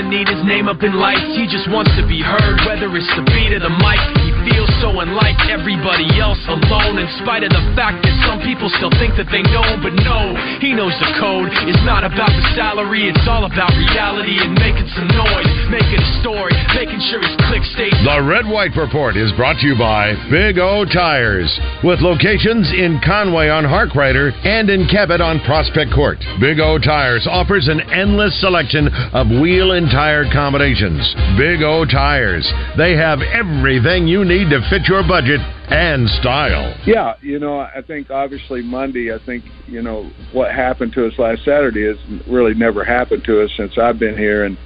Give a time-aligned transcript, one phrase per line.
[0.00, 3.06] doesn't need his name up in lights, he just wants to be heard, whether it's
[3.16, 4.29] the beat of the mic.
[4.50, 8.66] He feels so unlike everybody else alone, in spite of the fact that some people
[8.82, 11.46] still think that they know, but no, he knows the code.
[11.70, 16.10] It's not about the salary, it's all about reality and making some noise, making a
[16.18, 20.18] story, making sure his click stays The Red White Report is brought to you by
[20.34, 21.50] Big O Tires,
[21.86, 26.18] with locations in Conway on Harkrider and in Cabot on Prospect Court.
[26.42, 31.06] Big O Tires offers an endless selection of wheel and tire combinations.
[31.38, 36.74] Big O Tires, they have everything you need to fit your budget and style.
[36.86, 41.18] Yeah, you know, I think obviously Monday, I think, you know, what happened to us
[41.18, 44.44] last Saturday has really never happened to us since I've been here.
[44.44, 44.56] And,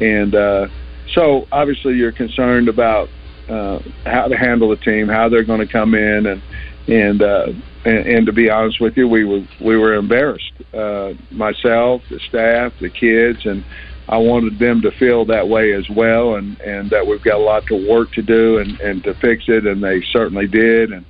[0.00, 0.66] and, uh,
[1.14, 3.08] so obviously you're concerned about,
[3.48, 6.42] uh, how to handle the team, how they're going to come in and,
[6.88, 7.46] and, uh,
[7.84, 12.20] and, and to be honest with you, we were, we were embarrassed, uh, myself, the
[12.28, 13.64] staff, the kids, and,
[14.08, 17.44] I wanted them to feel that way as well, and and that we've got a
[17.44, 21.06] lot to work to do and and to fix it, and they certainly did, and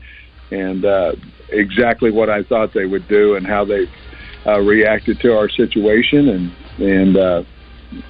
[0.51, 1.13] and uh,
[1.48, 3.87] exactly what I thought they would do, and how they
[4.47, 7.43] uh, reacted to our situation, and and uh,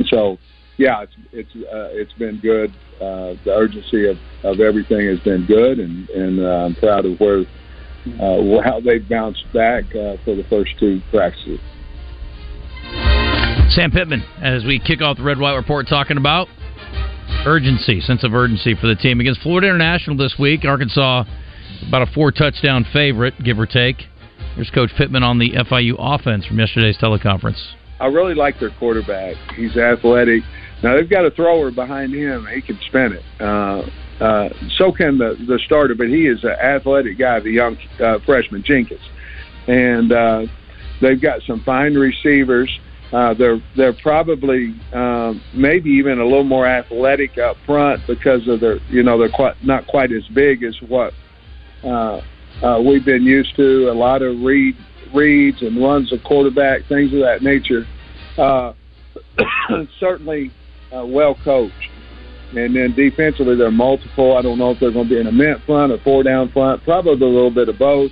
[0.06, 0.38] so
[0.78, 2.72] yeah, it's it's uh, it's been good.
[3.00, 7.18] Uh, the urgency of of everything has been good, and and uh, I'm proud of
[7.20, 7.44] where.
[8.18, 11.60] Uh, how they've bounced back uh, for the first two practices.
[13.70, 16.48] Sam Pittman, as we kick off the Red White Report, talking about
[17.46, 20.64] urgency, sense of urgency for the team against Florida International this week.
[20.64, 21.24] Arkansas,
[21.88, 23.96] about a four touchdown favorite, give or take.
[24.54, 27.60] Here's Coach Pittman on the FIU offense from yesterday's teleconference.
[27.98, 29.36] I really like their quarterback.
[29.54, 30.42] He's athletic.
[30.82, 32.46] Now they've got a thrower behind him.
[32.52, 33.22] He can spin it.
[33.40, 33.88] Uh,
[34.22, 38.18] uh, so can the the starter, but he is an athletic guy, the young uh,
[38.26, 39.00] freshman Jenkins,
[39.66, 40.42] and uh,
[41.00, 42.68] they've got some fine receivers.
[43.12, 48.60] Uh, they're they're probably um, maybe even a little more athletic up front because of
[48.60, 51.12] their you know they're quite not quite as big as what
[51.84, 52.22] uh,
[52.62, 53.90] uh, we've been used to.
[53.90, 54.74] A lot of read
[55.12, 57.86] reads and runs of quarterback, things of that nature.
[58.38, 58.72] Uh,
[60.00, 60.50] certainly
[60.94, 61.90] uh, well coached.
[62.56, 64.36] And then defensively, they're multiple.
[64.36, 66.50] I don't know if they're going to be in a mint front or four down
[66.50, 66.82] front.
[66.84, 68.10] Probably a little bit of both.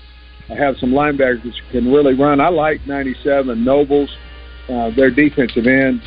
[0.48, 2.40] I have some linebackers that can really run.
[2.40, 4.10] I like 97 Nobles
[4.68, 6.02] uh, their defensive end,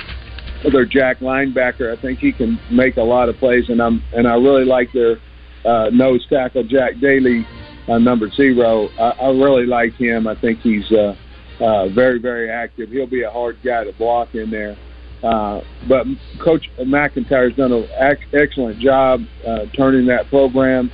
[0.72, 1.96] their Jack linebacker.
[1.96, 4.92] I think he can make a lot of plays, and I'm and I really like
[4.94, 5.18] their
[5.66, 7.46] uh, nose tackle Jack Daly,
[7.88, 8.90] uh, number zero.
[9.00, 10.28] I, I really like him.
[10.28, 11.16] I think he's uh,
[11.60, 12.90] uh, very very active.
[12.90, 14.78] He'll be a hard guy to block in there.
[15.24, 16.06] Uh, but
[16.44, 20.92] Coach MacIntyre's done an ex- excellent job uh, turning that program,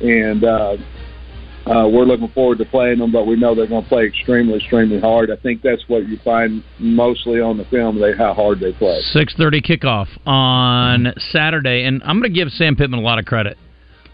[0.00, 0.76] and uh,
[1.70, 4.56] uh, we're looking forward to playing them, but we know they're going to play extremely,
[4.56, 5.30] extremely hard.
[5.30, 9.00] I think that's what you find mostly on the film, they how hard they play.
[9.14, 13.56] 6.30 kickoff on Saturday, and I'm going to give Sam Pittman a lot of credit.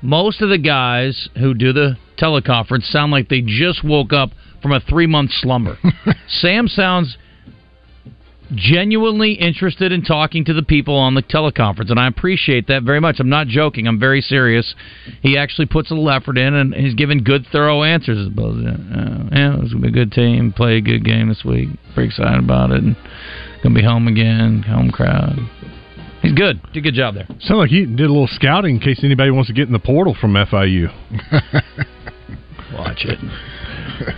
[0.03, 4.31] Most of the guys who do the teleconference sound like they just woke up
[4.61, 5.79] from a three-month slumber.
[6.29, 7.17] Sam sounds
[8.55, 13.01] genuinely interested in talking to the people on the teleconference, and I appreciate that very
[13.01, 13.17] much.
[13.19, 13.87] I'm not joking.
[13.87, 14.75] I'm very serious.
[15.23, 18.29] He actually puts a little effort in, and he's giving good, thorough answers.
[18.29, 18.51] As well.
[18.51, 20.53] Uh, yeah, it was gonna be a good team.
[20.53, 21.69] Play a good game this week.
[21.95, 22.83] Pretty excited about it.
[22.83, 22.97] And
[23.63, 24.63] gonna be home again.
[24.63, 25.39] Home crowd.
[26.23, 26.61] He's good.
[26.73, 27.27] Did a good job there.
[27.41, 29.79] Sound like you did a little scouting in case anybody wants to get in the
[29.79, 30.93] portal from FIU.
[32.73, 33.19] Watch it.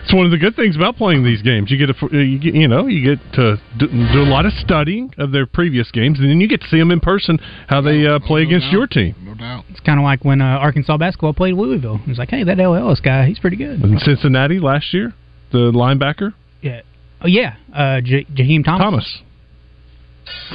[0.03, 1.70] It's one of the good things about playing these games.
[1.70, 4.53] You get a, you get, you know, you get to do, do a lot of
[4.55, 7.38] studying of their previous games, and then you get to see them in person
[7.69, 8.73] how they uh, play no against doubt.
[8.73, 9.15] your team.
[9.23, 9.65] No doubt.
[9.70, 12.00] It's kind of like when uh, Arkansas basketball played Louisville.
[12.03, 13.82] It was like, hey, that LLS guy, he's pretty good.
[13.82, 15.15] In Cincinnati last year,
[15.53, 16.82] the linebacker Yeah.
[17.21, 18.85] Oh yeah, uh, J- Jaheim Thomas.
[18.85, 19.23] Thomas.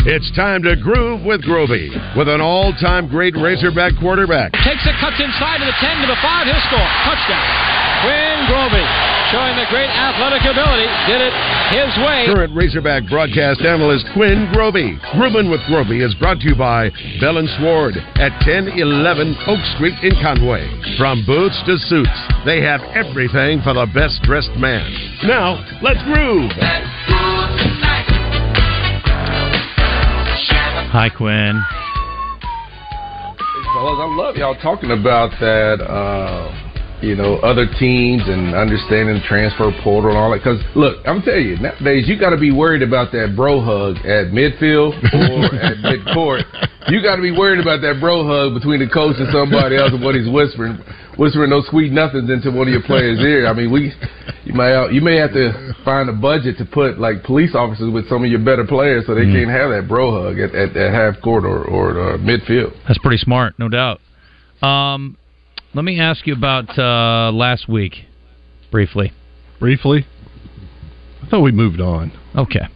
[0.05, 4.53] It's time to groove with Grovey with an all-time great Razorback quarterback.
[4.53, 6.45] Takes it, cuts inside to the 10 to the 5.
[6.45, 6.87] He'll score.
[7.03, 7.82] Touchdown.
[8.03, 8.83] Quinn Grovey,
[9.31, 11.31] showing the great athletic ability, did it
[11.71, 12.27] his way.
[12.27, 14.99] Current Razorback broadcast analyst Quinn Grovey.
[15.15, 16.91] Groovin' with Grovey is brought to you by
[17.21, 20.67] Bell and Sword at 1011 Oak Street in Conway.
[20.97, 24.91] From boots to suits, they have everything for the best dressed man.
[25.23, 26.51] Now, let's groove.
[30.91, 31.55] Hi, Quinn.
[33.73, 33.97] fellas.
[33.97, 35.79] I love y'all talking about that.
[35.81, 36.72] Uh,
[37.03, 40.39] you know, other teams and understanding the transfer portal and all that.
[40.39, 43.99] Because look, I'm telling you, nowadays you got to be worried about that bro hug
[44.07, 46.47] at midfield or at midcourt.
[46.87, 49.91] You got to be worried about that bro hug between the coach and somebody else
[49.91, 50.79] and what he's whispering,
[51.19, 53.47] whispering those sweet nothings into one of your players' ear.
[53.47, 53.91] I mean, we,
[54.47, 58.07] you may you may have to find a budget to put like police officers with
[58.07, 60.91] some of your better players so they can't have that bro hug at, at, at
[60.95, 62.71] half court or or uh, midfield.
[62.87, 63.99] That's pretty smart, no doubt.
[64.61, 65.17] Um,
[65.73, 68.05] let me ask you about uh, last week,
[68.71, 69.11] briefly.
[69.59, 70.05] Briefly?
[71.21, 72.11] I thought we moved on.
[72.35, 72.67] Okay.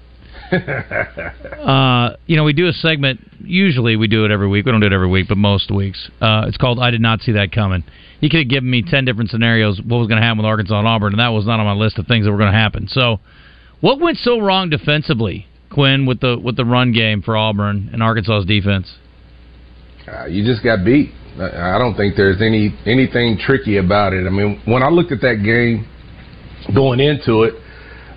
[1.58, 3.20] Uh, you know, we do a segment.
[3.42, 4.66] Usually, we do it every week.
[4.66, 6.10] We don't do it every week, but most weeks.
[6.22, 7.84] Uh, it's called "I Did Not See That Coming."
[8.22, 10.80] You could have given me ten different scenarios what was going to happen with Arkansas
[10.80, 12.58] and Auburn, and that was not on my list of things that were going to
[12.58, 12.88] happen.
[12.88, 13.20] So,
[13.82, 18.02] what went so wrong defensively, Quinn, with the with the run game for Auburn and
[18.02, 18.96] Arkansas's defense?
[20.08, 21.12] Uh, you just got beat.
[21.40, 24.26] I don't think there's any anything tricky about it.
[24.26, 25.88] I mean, when I looked at that game
[26.74, 27.54] going into it,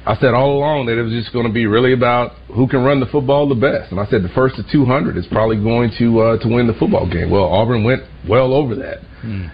[0.06, 2.82] I said all along that it was just going to be really about who can
[2.82, 3.92] run the football the best.
[3.92, 6.72] And I said the first to 200 is probably going to uh, to win the
[6.72, 7.30] football game.
[7.30, 9.04] Well, Auburn went well over that,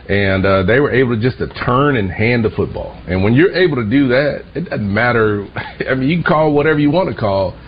[0.09, 2.95] and uh, they were able to just to turn and hand the football.
[3.09, 5.49] And when you're able to do that, it doesn't matter.
[5.91, 7.59] I mean, you can call whatever you want to call.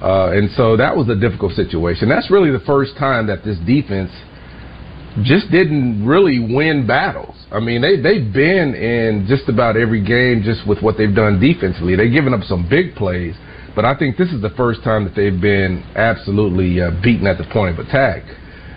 [0.00, 2.08] Uh, and so that was a difficult situation.
[2.08, 4.12] That's really the first time that this defense
[5.22, 7.34] just didn't really win battles.
[7.50, 11.40] I mean, they they've been in just about every game just with what they've done
[11.40, 11.96] defensively.
[11.96, 13.34] They've given up some big plays,
[13.74, 17.38] but I think this is the first time that they've been absolutely uh, beaten at
[17.38, 18.22] the point of attack.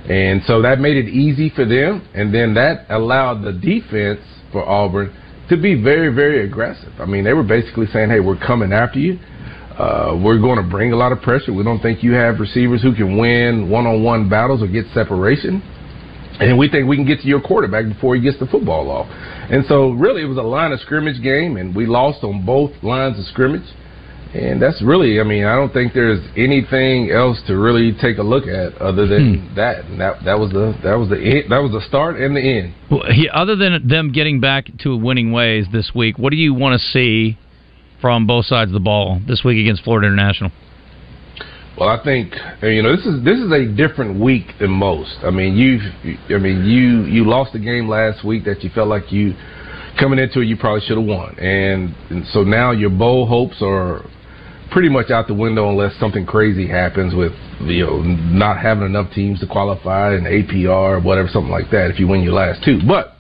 [0.10, 4.68] And so that made it easy for them, and then that allowed the defense for
[4.68, 5.16] Auburn
[5.50, 6.94] to be very, very aggressive.
[7.00, 9.20] I mean, they were basically saying, "Hey, we're coming after you.
[9.78, 11.54] Uh, we're going to bring a lot of pressure.
[11.54, 15.62] We don't think you have receivers who can win one-on-one battles or get separation."
[16.40, 19.08] And we think we can get to your quarterback before he gets the football off.
[19.10, 22.72] And so, really, it was a line of scrimmage game, and we lost on both
[22.82, 23.68] lines of scrimmage.
[24.34, 28.24] And that's really, I mean, I don't think there's anything else to really take a
[28.24, 29.56] look at other than hmm.
[29.56, 29.84] that.
[29.86, 32.40] And that that was the that was the end, that was the start and the
[32.40, 32.74] end.
[32.90, 36.54] Well, he, other than them getting back to winning ways this week, what do you
[36.54, 37.38] want to see
[38.00, 40.52] from both sides of the ball this week against Florida International?
[41.82, 42.32] Well, I think
[42.62, 45.18] you know this is this is a different week than most.
[45.24, 45.80] I mean, you,
[46.30, 49.34] I mean, you you lost a game last week that you felt like you
[50.00, 53.64] coming into it you probably should have won, and, and so now your bowl hopes
[53.64, 54.06] are
[54.70, 57.32] pretty much out the window unless something crazy happens with
[57.62, 61.90] you know not having enough teams to qualify and APR or whatever something like that
[61.90, 63.16] if you win your last two, but.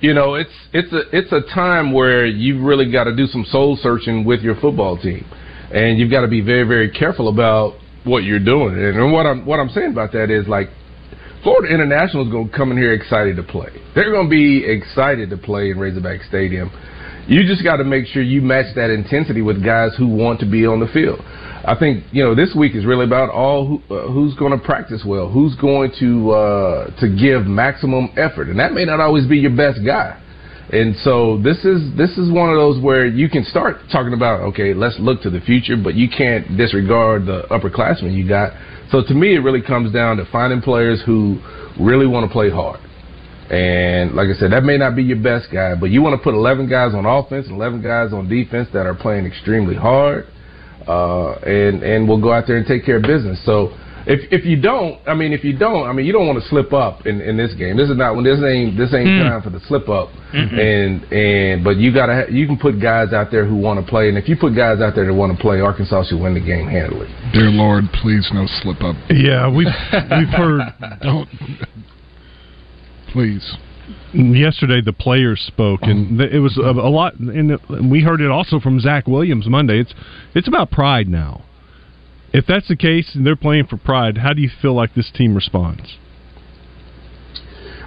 [0.00, 3.44] You know, it's it's a it's a time where you've really got to do some
[3.44, 5.24] soul searching with your football team
[5.72, 7.74] and you've got to be very, very careful about
[8.04, 8.76] what you're doing.
[8.76, 10.68] And what I'm what I'm saying about that is like
[11.42, 13.70] Florida International is going to come in here excited to play.
[13.94, 16.70] They're going to be excited to play in Razorback Stadium.
[17.26, 20.46] You just got to make sure you match that intensity with guys who want to
[20.46, 21.20] be on the field.
[21.64, 24.64] I think you know this week is really about all who, uh, who's going to
[24.64, 29.26] practice well, who's going to uh, to give maximum effort, and that may not always
[29.26, 30.18] be your best guy.
[30.70, 34.40] And so this is this is one of those where you can start talking about
[34.52, 38.52] okay, let's look to the future, but you can't disregard the upperclassmen you got.
[38.90, 41.40] So to me, it really comes down to finding players who
[41.80, 42.80] really want to play hard.
[43.50, 46.22] And like I said, that may not be your best guy, but you want to
[46.22, 50.26] put 11 guys on offense and 11 guys on defense that are playing extremely hard,
[50.86, 53.44] uh, and and will go out there and take care of business.
[53.44, 53.76] So
[54.06, 56.48] if if you don't, I mean, if you don't, I mean, you don't want to
[56.48, 57.76] slip up in, in this game.
[57.76, 59.28] This is not when this ain't this ain't Mm.
[59.30, 60.08] time for the slip up.
[60.32, 60.58] Mhm.
[60.58, 63.86] And and but you gotta ha- you can put guys out there who want to
[63.88, 66.34] play, and if you put guys out there that want to play, Arkansas should win
[66.34, 67.08] the game handily.
[67.32, 68.96] Dear Lord, please no slip up.
[69.10, 70.62] Yeah, we've we've heard.
[71.02, 71.28] Don't.
[73.12, 73.56] Please.
[74.14, 77.18] Yesterday, the players spoke, and it was a, a lot.
[77.18, 77.58] And
[77.90, 79.80] we heard it also from Zach Williams Monday.
[79.80, 79.92] It's
[80.34, 81.42] it's about pride now.
[82.32, 85.10] If that's the case, and they're playing for pride, how do you feel like this
[85.10, 85.98] team responds?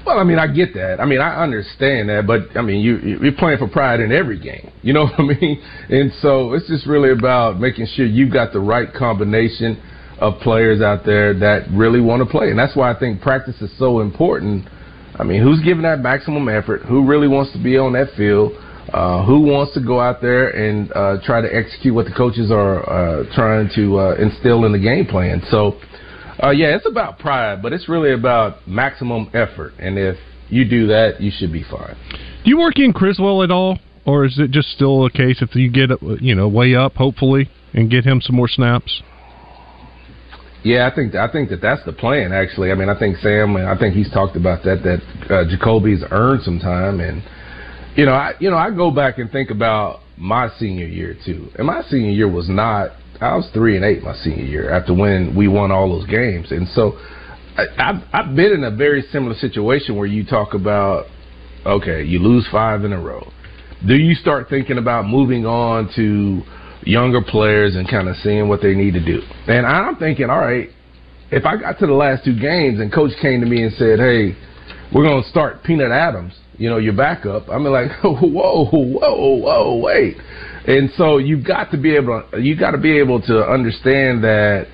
[0.06, 1.00] Well, I mean, I get that.
[1.00, 4.40] I mean, I understand that, but I mean, you you're playing for pride in every
[4.40, 4.72] game.
[4.84, 5.62] You know what I mean?
[5.90, 9.82] And so it's just really about making sure you've got the right combination
[10.20, 13.60] of players out there that really want to play, and that's why I think practice
[13.62, 14.68] is so important
[15.18, 16.82] I mean, who's giving that maximum effort?
[16.84, 18.54] Who really wants to be on that field?
[18.94, 22.52] Uh, who wants to go out there and uh, try to execute what the coaches
[22.52, 25.42] are uh, trying to uh, instill in the game plan?
[25.50, 25.80] So,
[26.44, 29.74] uh, yeah, it's about pride, but it's really about maximum effort.
[29.80, 30.18] And if
[30.50, 31.96] you do that, you should be fine.
[32.44, 35.56] Do you work in Criswell at all, or is it just still a case if
[35.56, 35.90] you get
[36.22, 39.02] you know way up, hopefully, and get him some more snaps?
[40.64, 42.34] Yeah, I think I think that that's the plan.
[42.34, 44.84] Actually, I mean, I think Sam, I think he's talked about that.
[44.84, 47.24] That uh, Jacoby's earned some time, and
[47.96, 51.50] you know, I you know, I go back and think about my senior year too,
[51.58, 52.92] and my senior year was not.
[53.22, 56.52] I was three and eight my senior year after when we won all those games,
[56.52, 56.98] and so
[57.58, 61.06] I, I've I've been in a very similar situation where you talk about,
[61.66, 63.32] okay, you lose five in a row.
[63.88, 66.44] Do you start thinking about moving on to
[66.86, 69.22] younger players and kind of seeing what they need to do.
[69.48, 70.70] And I'm thinking, all right,
[71.32, 74.00] if I got to the last two games and coach came to me and said,
[74.00, 74.38] hey,
[74.94, 79.78] we're going to start Peanut Adams, you know, your backup, I'm like, whoa, whoa, whoa,
[79.78, 80.18] wait.
[80.68, 84.24] And so you've got to be able to, you got to be able to understand
[84.24, 84.68] that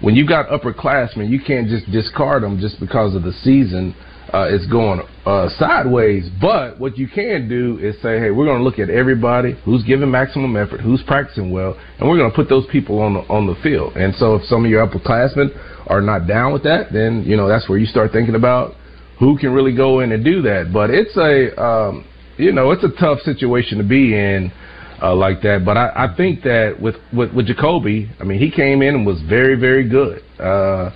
[0.00, 3.94] when you got upperclassmen, you can't just discard them just because of the season
[4.32, 6.28] uh, is going uh, sideways.
[6.40, 9.82] But what you can do is say, hey, we're going to look at everybody who's
[9.84, 13.20] giving maximum effort, who's practicing well, and we're going to put those people on the
[13.20, 13.96] on the field.
[13.96, 15.48] And so if some of your upperclassmen
[15.86, 18.74] are not down with that, then you know that's where you start thinking about
[19.18, 20.72] who can really go in and do that.
[20.72, 22.04] But it's a um,
[22.36, 24.52] you know it's a tough situation to be in.
[25.00, 28.50] Uh, like that, but I, I think that with, with with Jacoby, I mean, he
[28.50, 30.24] came in and was very, very good.
[30.40, 30.90] Uh,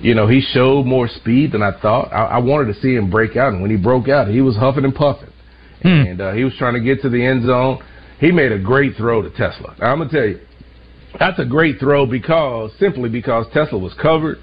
[0.00, 2.12] you know, he showed more speed than I thought.
[2.12, 4.54] I, I wanted to see him break out, and when he broke out, he was
[4.54, 5.32] huffing and puffing,
[5.82, 5.88] Hmm.
[5.88, 7.82] and uh, he was trying to get to the end zone.
[8.20, 9.76] He made a great throw to TeSlaa.
[9.80, 10.38] Now, I'm gonna tell you,
[11.18, 14.38] that's a great throw because simply because TeSlaa was covered.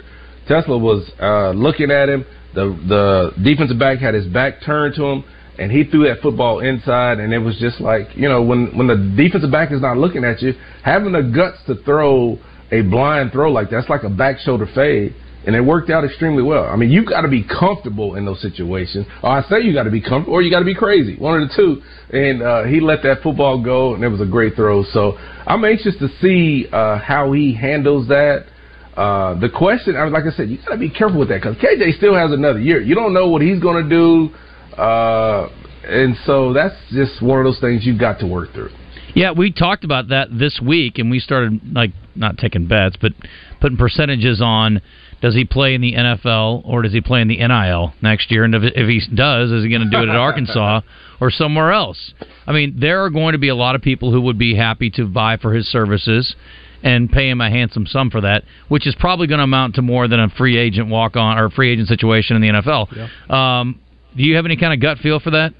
[0.50, 2.26] TeSlaa was uh, looking at him.
[2.56, 5.24] The the defensive back had his back turned to him,
[5.60, 7.20] and he threw that football inside.
[7.20, 10.24] And it was just like you know when when the defensive back is not looking
[10.24, 12.40] at you, having the guts to throw
[12.72, 15.16] a blind throw like that's like a back shoulder fade.
[15.46, 16.64] And it worked out extremely well.
[16.66, 19.06] I mean, you got to be comfortable in those situations.
[19.22, 21.18] Or I say you got to be comfortable, or you got to be crazy.
[21.18, 21.82] One of the two.
[22.18, 24.84] And uh, he let that football go, and it was a great throw.
[24.86, 28.48] So I'm anxious to see uh, how he handles that.
[28.96, 31.42] Uh, the question, I mean, like I said, you got to be careful with that
[31.42, 32.82] because KJ still has another year.
[32.82, 35.50] You don't know what he's going to do, uh,
[35.84, 38.72] and so that's just one of those things you've got to work through.
[39.14, 43.12] Yeah, we talked about that this week, and we started like not taking bets, but
[43.60, 44.82] putting percentages on.
[45.22, 48.44] Does he play in the NFL or does he play in the NIL next year?
[48.44, 50.82] And if, if he does, is he going to do it at Arkansas
[51.22, 52.14] or somewhere else?
[52.46, 54.92] I mean, there are going to be a lot of people who would be happy
[54.92, 56.36] to buy for his services
[56.84, 59.82] and pay him a handsome sum for that, which is probably going to amount to
[59.82, 63.32] more than a free agent walk on or free agent situation in the NFL.
[63.32, 63.80] Um,
[64.16, 65.54] do you have any kind of gut feel for that?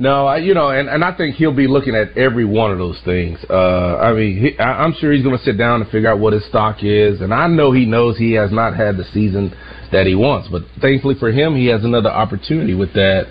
[0.00, 2.78] No, I, you know, and, and I think he'll be looking at every one of
[2.78, 3.40] those things.
[3.50, 6.20] Uh, I mean, he, I, I'm sure he's going to sit down and figure out
[6.20, 9.52] what his stock is, and I know he knows he has not had the season
[9.90, 13.24] that he wants, but thankfully for him, he has another opportunity with that.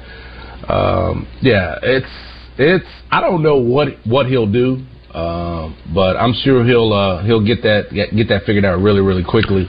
[0.68, 2.06] Um, yeah, it's
[2.58, 4.84] it's I don't know what what he'll do,
[5.18, 9.02] um, but I'm sure he'll uh, he'll get that get, get that figured out really
[9.02, 9.68] really quickly.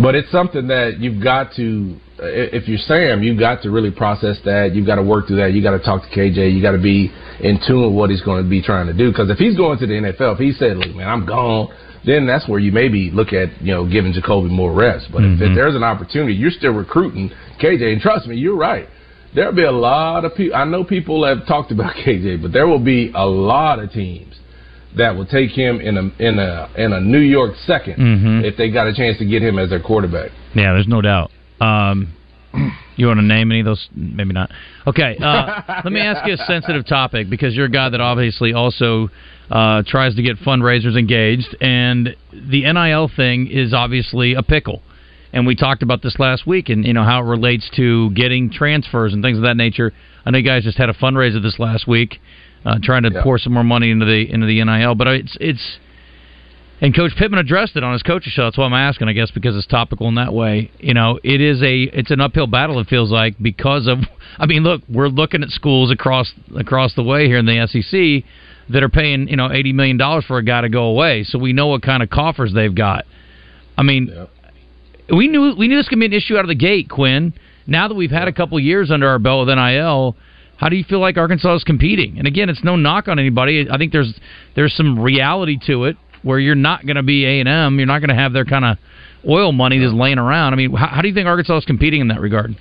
[0.00, 4.36] But it's something that you've got to, if you're Sam, you've got to really process
[4.44, 4.74] that.
[4.74, 5.54] You've got to work through that.
[5.54, 6.54] You got to talk to KJ.
[6.54, 9.10] You got to be in tune with what he's going to be trying to do.
[9.10, 11.74] Because if he's going to the NFL, if he said, "Look, man, I'm gone,"
[12.04, 15.06] then that's where you maybe look at you know giving Jacoby more reps.
[15.10, 17.92] But if, if there's an opportunity, you're still recruiting KJ.
[17.92, 18.86] And trust me, you're right.
[19.34, 20.56] There'll be a lot of people.
[20.56, 24.36] I know people have talked about KJ, but there will be a lot of teams
[24.96, 28.44] that will take him in a in a in a New York 2nd Mhm.
[28.44, 30.30] if they got a chance to get him as their quarterback.
[30.54, 31.30] Yeah, there's no doubt.
[31.60, 32.08] Um,
[32.96, 33.88] you want to name any of those?
[33.94, 34.50] Maybe not.
[34.86, 38.52] Okay, uh, let me ask you a sensitive topic because you're a guy that obviously
[38.54, 39.10] also
[39.50, 44.82] uh, tries to get fundraisers engaged, and the NIL thing is obviously a pickle.
[45.32, 48.50] And we talked about this last week, and you know how it relates to getting
[48.50, 49.92] transfers and things of that nature.
[50.24, 52.20] I know you guys just had a fundraiser this last week,
[52.66, 55.78] uh, trying to pour some more money into the into the NIL, but it's it's
[56.80, 58.44] and Coach Pittman addressed it on his coaching show.
[58.44, 60.70] That's why I'm asking, I guess, because it's topical in that way.
[60.78, 62.78] You know, it is a it's an uphill battle.
[62.80, 63.98] It feels like because of.
[64.38, 68.28] I mean, look, we're looking at schools across across the way here in the SEC
[68.68, 71.24] that are paying you know eighty million dollars for a guy to go away.
[71.24, 73.06] So we know what kind of coffers they've got.
[73.78, 74.26] I mean,
[75.08, 77.32] we knew we knew this could be an issue out of the gate, Quinn.
[77.66, 80.16] Now that we've had a couple years under our belt with NIL,
[80.56, 82.18] how do you feel like Arkansas is competing?
[82.18, 83.66] And again, it's no knock on anybody.
[83.70, 84.12] I think there's
[84.54, 87.78] there's some reality to it where you're not going to be A and M.
[87.78, 88.78] You're not going to have their kind of
[89.28, 90.52] oil money just laying around.
[90.52, 92.56] I mean, how, how do you think Arkansas is competing in that regard?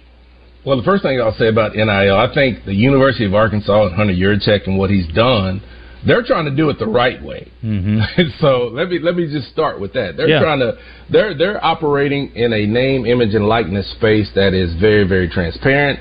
[0.66, 1.88] Well, the first thing I'll say about NIL,
[2.18, 5.62] I think the University of Arkansas and Hunter Yurachek and what he's done,
[6.08, 7.52] they're trying to do it the right way.
[7.64, 8.00] Mm-hmm.
[8.40, 10.18] so let me let me just start with that.
[10.18, 10.40] They're Yeah.
[10.40, 10.74] trying to
[11.12, 16.00] they're they're operating in a name, image, and likeness space that is very very transparent,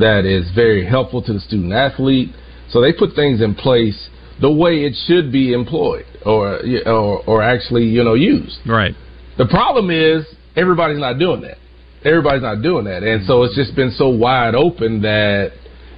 [0.00, 2.30] that is very helpful to the student athlete.
[2.70, 4.08] So they put things in place
[4.40, 8.58] the way it should be employed or or, or actually you know used.
[8.66, 8.94] Right.
[9.38, 10.26] The problem is
[10.56, 11.58] everybody's not doing that.
[12.04, 15.52] Everybody's not doing that, and so it's just been so wide open that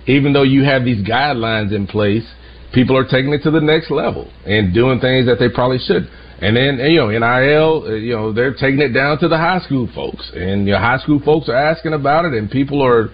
[0.07, 2.25] even though you have these guidelines in place,
[2.73, 6.09] people are taking it to the next level and doing things that they probably should.
[6.40, 9.61] And then you know, NIL, uh, you know, they're taking it down to the high
[9.61, 13.11] school folks, and your high school folks are asking about it, and people are,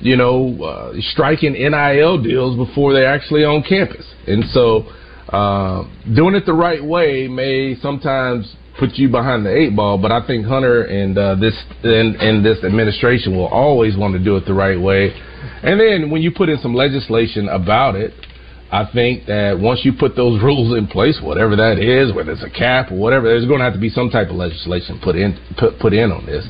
[0.00, 4.06] you know, uh, striking NIL deals before they're actually on campus.
[4.26, 4.86] And so,
[5.28, 5.84] uh,
[6.14, 9.98] doing it the right way may sometimes put you behind the eight ball.
[9.98, 14.22] But I think Hunter and uh, this and, and this administration will always want to
[14.22, 15.14] do it the right way.
[15.62, 18.12] And then when you put in some legislation about it,
[18.72, 22.42] I think that once you put those rules in place, whatever that is, whether it's
[22.42, 25.16] a cap or whatever, there's going to have to be some type of legislation put
[25.16, 26.44] in put put in on this.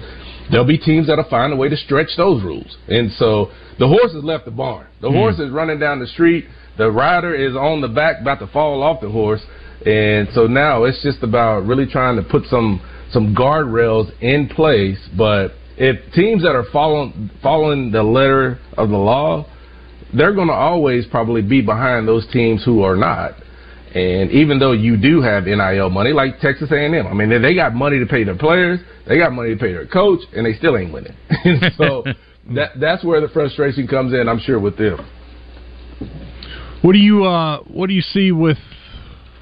[0.50, 4.12] There'll be teams that'll find a way to stretch those rules, and so the horse
[4.12, 4.86] has left the barn.
[5.00, 5.16] The Hmm.
[5.16, 6.46] horse is running down the street.
[6.76, 9.44] The rider is on the back, about to fall off the horse,
[9.86, 14.98] and so now it's just about really trying to put some some guardrails in place.
[15.16, 19.46] But if teams that are following following the letter of the law,
[20.12, 23.34] they're going to always probably be behind those teams who are not.
[23.94, 27.74] And even though you do have NIL money, like Texas A&M, I mean, they- got
[27.74, 30.76] money to pay their players, they got money to pay their coach, and they still
[30.76, 31.14] ain't winning.
[31.76, 32.04] So
[32.54, 34.98] that that's where the frustration comes in, I'm sure, with them.
[36.82, 38.58] What do you uh, what do you see with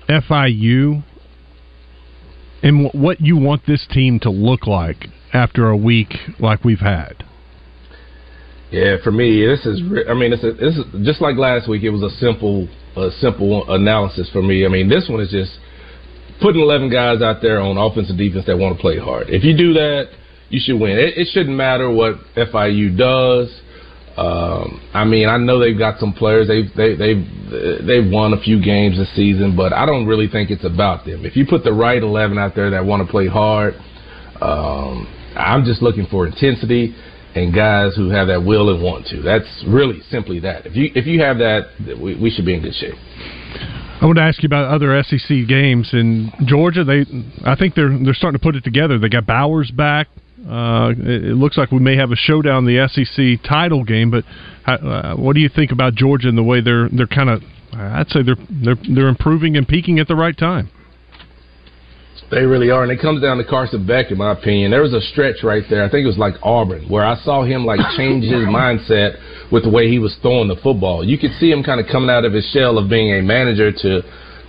[0.08, 1.02] FIU,
[2.62, 6.80] and wh- what you want this team to look like after a week like we've
[6.80, 7.24] had?
[8.70, 9.82] Yeah, for me, this is.
[10.08, 11.82] I mean, this is, this is just like last week.
[11.82, 14.64] It was a simple, a simple analysis for me.
[14.64, 15.58] I mean, this one is just
[16.40, 19.30] putting eleven guys out there on offense and defense that want to play hard.
[19.30, 20.10] If you do that,
[20.48, 20.98] you should win.
[20.98, 23.60] It, it shouldn't matter what FIU does.
[24.16, 26.46] Um, I mean, I know they've got some players.
[26.48, 27.24] They've they, they've
[27.86, 31.24] they've won a few games this season, but I don't really think it's about them.
[31.24, 33.74] If you put the right eleven out there that want to play hard,
[34.42, 36.94] um, I'm just looking for intensity
[37.34, 39.22] and guys who have that will and want to.
[39.22, 40.66] That's really simply that.
[40.66, 42.94] If you if you have that, we, we should be in good shape.
[44.00, 46.82] I want to ask you about other SEC games in Georgia.
[46.82, 47.04] They,
[47.44, 48.98] I think they're they're starting to put it together.
[48.98, 50.08] They got Bowers back.
[50.44, 54.10] Uh, it, looks like we may have a showdown in the SEC title game.
[54.10, 54.24] But
[54.66, 57.42] uh, what do you think about Georgia and the way they're they're kind of?
[57.72, 60.68] I'd say they're they're they're improving and peaking at the right time.
[62.32, 64.70] They really are, and it comes down to Carson Beck, in my opinion.
[64.70, 65.84] There was a stretch right there.
[65.84, 69.20] I think it was like Auburn, where I saw him like change his mindset
[69.52, 71.04] with the way he was throwing the football.
[71.04, 73.70] You could see him kind of coming out of his shell of being a manager
[73.70, 74.00] to,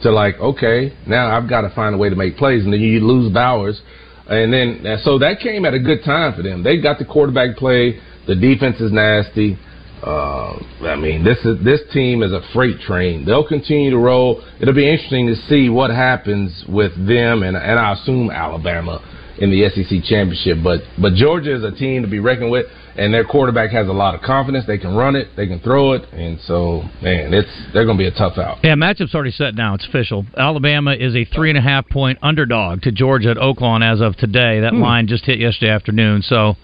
[0.04, 2.80] to like, okay, now I've got to find a way to make plays, and then
[2.80, 3.82] you lose Bowers,
[4.30, 6.64] and then so that came at a good time for them.
[6.64, 8.00] They got the quarterback play.
[8.28, 9.60] The defense is nasty.
[10.04, 13.24] Uh, I mean, this is this team is a freight train.
[13.26, 14.44] They'll continue to roll.
[14.60, 19.02] It'll be interesting to see what happens with them, and and I assume Alabama
[19.38, 20.58] in the SEC championship.
[20.64, 22.66] But but Georgia is a team to be reckoned with,
[22.98, 24.66] and their quarterback has a lot of confidence.
[24.68, 28.02] They can run it, they can throw it, and so man, it's they're going to
[28.02, 28.58] be a tough out.
[28.64, 29.74] Yeah, matchup's already set now.
[29.76, 30.26] It's official.
[30.38, 34.18] Alabama is a three and a half point underdog to Georgia at Oaklawn as of
[34.18, 34.60] today.
[34.60, 34.82] That Hmm.
[34.82, 36.22] line just hit yesterday afternoon.
[36.24, 36.58] So,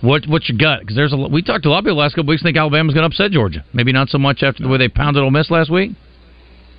[0.00, 0.80] what what's your gut?
[0.80, 2.94] Because there's a we talked to a lot of people last couple weeks think Alabama's
[2.94, 3.64] going to upset Georgia.
[3.72, 5.92] Maybe not so much after the way they pounded Ole Miss last week.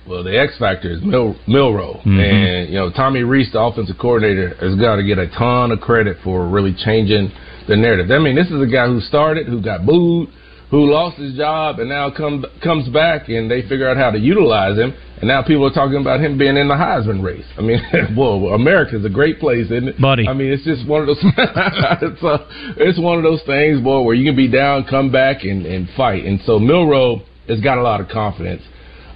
[0.08, 2.18] Well, the X factor is Mil- Milroe, Mhm.
[2.20, 5.80] and you know Tommy Rees, the offensive coordinator, has got to get a ton of
[5.80, 7.30] credit for really changing
[7.68, 8.10] the narrative.
[8.10, 10.28] I mean, this is a guy who started, who got booed,
[10.72, 14.18] who lost his job, and now come comes back, and they figure out how to
[14.18, 17.44] utilize him, and now people are talking about him being in the Heisman race.
[17.58, 17.78] I mean,
[18.16, 20.26] whoa, America's a great place, isn't it, buddy?
[20.26, 21.18] I mean, it's just one of those.
[21.22, 22.46] it's, a,
[22.78, 25.88] it's one of those things, boy, where you can be down, come back, and and
[25.94, 26.24] fight.
[26.24, 28.62] And so Milroe has got a lot of confidence.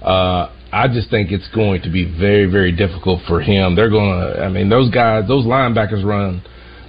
[0.03, 3.75] Uh, I just think it's going to be very, very difficult for him.
[3.75, 6.43] They're going to, I mean, those guys, those linebackers run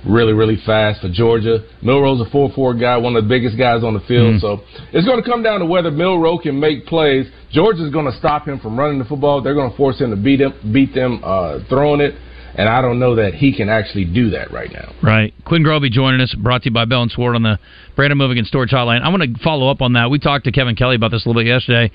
[0.09, 1.65] really, really fast for Georgia.
[1.83, 4.37] Milroe's a 4-4 guy, one of the biggest guys on the field.
[4.37, 4.41] Mm.
[4.41, 4.61] So
[4.93, 7.27] it's going to come down to whether Milroe can make plays.
[7.53, 9.43] Georgia's going to stop him from running the football.
[9.43, 12.15] They're going to force him to beat him, beat them uh, throwing it.
[12.55, 14.93] And I don't know that he can actually do that right now.
[15.01, 15.33] Right.
[15.45, 17.59] Quinn Grovey joining us, brought to you by Bell and Sword on the
[17.95, 19.03] Brandon Moving and Storage Hotline.
[19.03, 20.11] I want to follow up on that.
[20.11, 21.93] We talked to Kevin Kelly about this a little bit yesterday.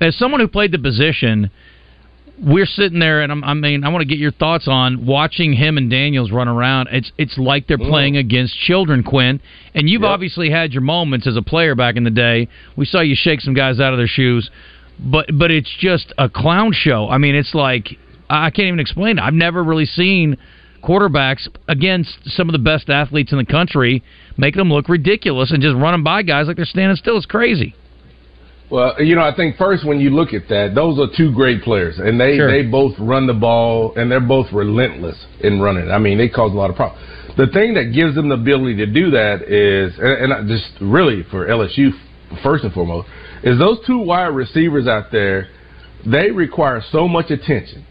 [0.00, 1.50] As someone who played the position,
[2.38, 5.52] we're sitting there, and I'm, I mean, I want to get your thoughts on watching
[5.52, 6.88] him and Daniels run around.
[6.90, 7.88] It's it's like they're mm.
[7.88, 9.40] playing against children, Quinn.
[9.74, 12.48] And you've obviously had your moments as a player back in the day.
[12.76, 14.50] We saw you shake some guys out of their shoes,
[14.98, 17.08] but but it's just a clown show.
[17.08, 19.22] I mean, it's like I can't even explain it.
[19.22, 20.36] I've never really seen
[20.82, 24.02] quarterbacks against some of the best athletes in the country
[24.36, 27.16] making them look ridiculous and just running by guys like they're standing still.
[27.16, 27.74] It's crazy.
[28.74, 31.62] Well, you know, I think first when you look at that, those are two great
[31.62, 32.50] players, and they Sure.
[32.50, 35.92] they both run the ball, and they're both relentless in running.
[35.92, 37.00] I mean, they cause a lot of problems.
[37.36, 41.22] The thing that gives them the ability to do that is, and, and just really
[41.30, 41.92] for LSU
[42.42, 43.06] first and foremost,
[43.44, 45.50] is those two wide receivers out there.
[46.04, 47.86] They require so much attention,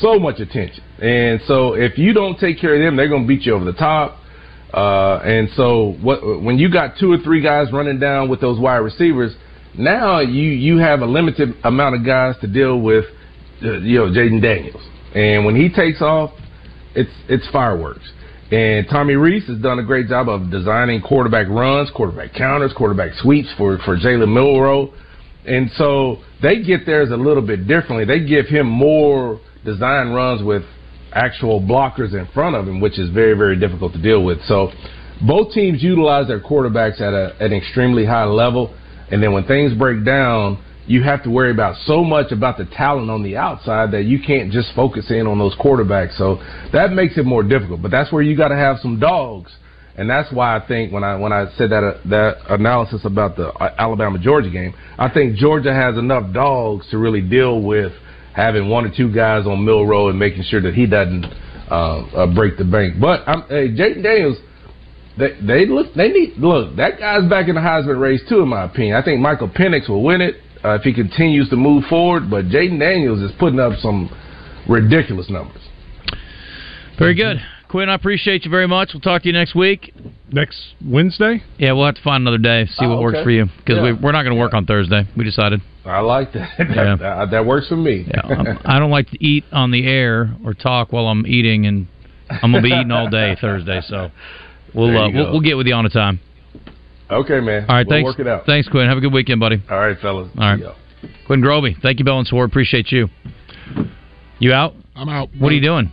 [0.00, 3.28] so much attention, and so if you don't take care of them, they're going to
[3.28, 4.18] beat you over the top.
[4.72, 8.60] Uh, and so what, when you got two or three guys running down with those
[8.60, 9.34] wide receivers,
[9.78, 13.04] now you you have a limited amount of guys to deal with.
[13.62, 14.82] Uh, you know, Jayden Daniels,
[15.14, 16.30] and when he takes off,
[16.94, 18.12] it's it's fireworks.
[18.50, 23.12] And Tommy Rees has done a great job of designing quarterback runs, quarterback counters, quarterback
[23.20, 24.92] sweeps for for Jalen Milroe.
[25.44, 28.04] And so they get theirs a little bit differently.
[28.04, 30.62] They give him more design runs with
[31.12, 34.38] actual blockers in front of him, which is very, very difficult to deal with.
[34.44, 34.70] So
[35.26, 38.74] both teams utilize their quarterbacks at, a, at an extremely high level.
[39.10, 42.64] And then when things break down, you have to worry about so much about the
[42.64, 46.16] talent on the outside that you can't just focus in on those quarterbacks.
[46.16, 46.36] So
[46.72, 47.82] that makes it more difficult.
[47.82, 49.54] But that's where you got to have some dogs.
[49.96, 53.36] And that's why I think when I when I said that uh, that analysis about
[53.36, 57.92] the uh, Alabama Georgia game, I think Georgia has enough dogs to really deal with
[58.32, 61.24] having one or two guys on Milroe and making sure that he doesn't
[61.68, 62.94] uh, uh, break the bank.
[63.00, 64.38] But I'm, hey, Jayden Daniels,
[65.18, 68.48] they they look they need look that guy's back in the Heisman race too, in
[68.48, 68.96] my opinion.
[68.96, 72.30] I think Michael Penix will win it uh, if he continues to move forward.
[72.30, 74.08] But Jayden Daniels is putting up some
[74.68, 75.62] ridiculous numbers.
[76.98, 77.38] Very good.
[77.68, 78.90] Quinn, I appreciate you very much.
[78.94, 79.92] We'll talk to you next week.
[80.32, 81.42] Next Wednesday?
[81.58, 83.44] Yeah, we'll have to find another day, see Oh, what works for you.
[83.58, 83.82] Because Yeah.
[83.82, 85.06] we, we're not going to work on Thursday.
[85.16, 85.60] We decided.
[85.84, 86.48] I like that.
[86.58, 86.96] Yeah.
[86.96, 88.06] that, that works for me.
[88.08, 91.66] Yeah, I'm- I don't like to eat on the air or talk while I'm eating,
[91.66, 91.86] and
[92.30, 93.80] I'm going to be eating all day Thursday.
[93.86, 94.10] So
[94.74, 96.20] we'll uh, we'll, we'll get with you on a time.
[97.10, 97.64] Okay, man.
[97.68, 98.06] All right, we'll thanks.
[98.06, 98.44] work it out.
[98.46, 98.86] Thanks, Quinn.
[98.86, 99.62] Have a good weekend, buddy.
[99.70, 100.30] All right, fellas.
[100.36, 100.76] All right.
[101.26, 102.50] Quinn Grovey, thank you, Bell and Sword.
[102.50, 103.08] Appreciate you.
[104.38, 104.74] You out?
[104.94, 105.28] I'm out.
[105.38, 105.92] What are you doing?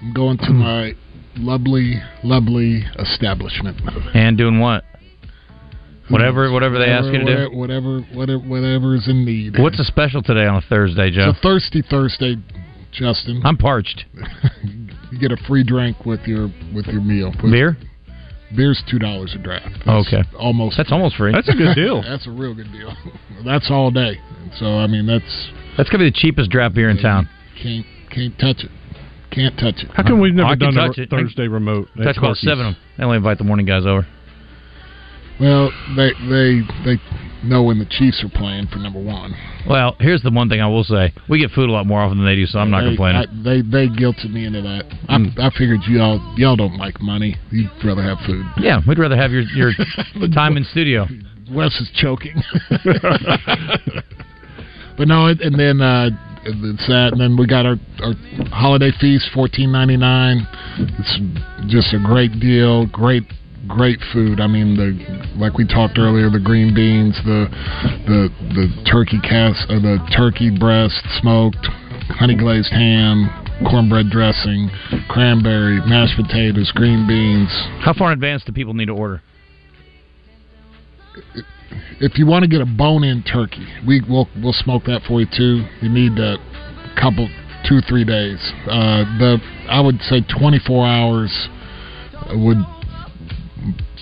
[0.00, 0.92] I'm going to my
[1.36, 3.80] lovely, lovely establishment.
[4.14, 4.84] And doing what?
[6.08, 7.56] Whatever, whatever they ask you to do.
[7.56, 9.58] Whatever, whatever, whatever is in need.
[9.58, 11.30] What's a special today on a Thursday, Joe?
[11.30, 12.36] It's a thirsty Thursday,
[12.92, 13.40] Justin.
[13.44, 14.04] I'm parched.
[15.10, 17.32] you get a free drink with your with your meal.
[17.42, 17.76] With- Beer?
[18.54, 19.78] Beer's two dollars a draft.
[19.86, 20.22] That's Okay.
[20.38, 20.76] almost.
[20.76, 21.32] That's almost free.
[21.32, 22.02] That's a good deal.
[22.06, 22.94] that's a real good deal.
[23.44, 24.18] that's all day.
[24.58, 27.28] So I mean, that's That's gonna be the cheapest draft beer in town.
[27.62, 28.70] can't can't touch it.
[29.30, 29.90] Can't touch it.
[29.94, 31.08] How come we've never I can done a it.
[31.08, 31.88] Thursday remote?
[31.98, 32.82] at That's about seven of them.
[32.98, 34.06] They only invite the morning guys over.
[35.40, 37.00] Well, they they they
[37.44, 39.34] know when the Chiefs are playing for number one.
[39.68, 42.18] Well, here's the one thing I will say: we get food a lot more often
[42.18, 43.22] than they do, so I'm not They- complaining.
[43.22, 44.84] I, they they guilted me into that.
[45.08, 45.38] I, Mm.
[45.38, 47.36] I figured y'all y'all don't like money.
[47.50, 48.44] You'd rather have food.
[48.58, 49.72] yeah, we'd rather have your your
[50.34, 51.06] time in studio.
[51.50, 52.40] Wes is choking.
[54.96, 56.10] but no, and then uh,
[56.44, 58.14] it's that, and then we got our, our
[58.50, 60.46] holiday feast, fourteen ninety nine.
[60.78, 61.18] It's
[61.72, 63.24] just a great deal, great
[63.72, 64.40] great food.
[64.40, 64.92] I mean, the
[65.36, 67.48] like we talked earlier, the green beans, the
[68.06, 71.66] the the turkey cast, uh, the turkey breast smoked,
[72.20, 73.30] honey glazed ham.
[73.70, 74.68] Cornbread dressing,
[75.08, 77.48] cranberry, mashed potatoes, green beans,
[77.84, 79.22] How far in advance do people need to order?
[82.00, 85.26] if you want to get a bone-in turkey, we will we'll smoke that for you
[85.26, 85.64] too.
[85.80, 86.36] You need a
[87.00, 87.28] couple,
[87.68, 88.38] two three days.
[88.66, 91.48] Uh, the I would say 24 hours
[92.34, 92.58] would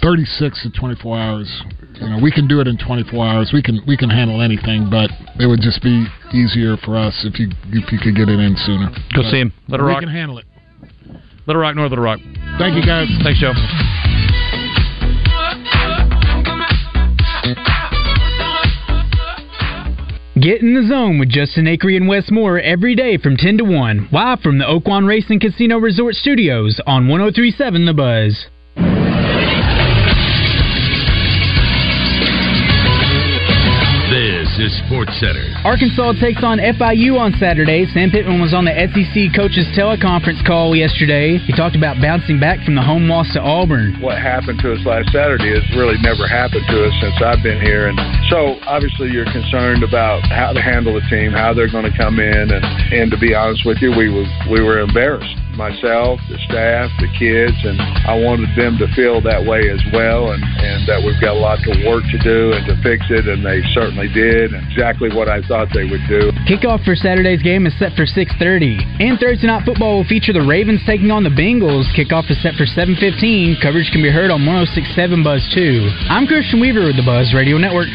[0.03, 1.63] 36 to 24 hours.
[2.01, 3.51] You know, we can do it in 24 hours.
[3.53, 7.39] We can we can handle anything, but it would just be easier for us if
[7.39, 8.89] you if you could get it in sooner.
[9.15, 9.53] Go But see him.
[9.69, 10.01] Let it rock.
[10.01, 10.47] we can handle it.
[11.47, 12.21] Little Rock, North Little Rock.
[12.59, 13.09] Thank you guys.
[13.25, 13.53] Thanks, Joe.
[20.41, 23.65] Get in the zone with Justin Acree and Wes Moore every day from 10 to
[23.65, 28.47] 1, live from the Oaklawn Racing Casino Resort Studios on 1037 The Buzz.
[34.71, 35.47] Texas Sports Center.
[35.65, 37.87] Arkansas takes on FIU on Saturday.
[37.93, 41.39] Sam Pittman was on the SEC coaches teleconference call yesterday.
[41.39, 43.99] He talked about bouncing back from the home loss to Auburn.
[44.01, 47.61] What happened to us last Saturday has really never happened to us since I've been
[47.61, 47.99] here, and
[48.31, 52.21] so obviously you're concerned about how to handle the team, how they're going to come
[52.21, 55.35] in, and and to be honest with you, we were we were embarrassed.
[55.61, 57.77] Myself, the staff, the kids, and
[58.09, 61.39] I wanted them to feel that way as well, and and that we've got a
[61.39, 65.29] lot of work to do and to fix it, and they certainly did, exactly what
[65.29, 66.33] I thought they would do.
[66.49, 70.41] Kickoff for Saturday's game is set for 6:30, and Thursday night football will feature the
[70.41, 71.85] Ravens taking on the Bengals.
[71.93, 73.61] Kickoff is set for 7:15.
[73.61, 75.93] Coverage can be heard on 106.7 Buzz 2.
[76.09, 77.89] I'm Christian Weaver with the Buzz Radio Network.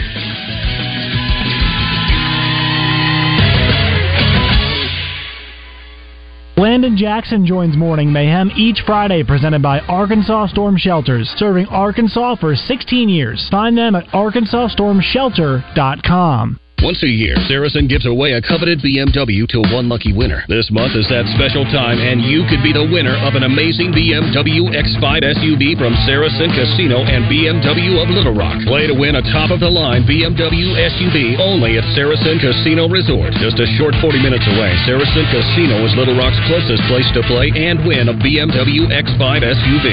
[6.76, 12.54] Landon Jackson joins Morning Mayhem each Friday, presented by Arkansas Storm Shelters, serving Arkansas for
[12.54, 13.48] 16 years.
[13.50, 16.60] Find them at arkansasstormshelter.com.
[16.84, 20.44] Once a year, Saracen gives away a coveted BMW to one lucky winner.
[20.52, 23.96] This month is that special time, and you could be the winner of an amazing
[23.96, 28.60] BMW X5 SUV from Saracen Casino and BMW of Little Rock.
[28.68, 33.32] Play to win a top of the line BMW SUV only at Saracen Casino Resort.
[33.40, 37.56] Just a short 40 minutes away, Saracen Casino is Little Rock's closest place to play
[37.56, 39.88] and win a BMW X5 SUV.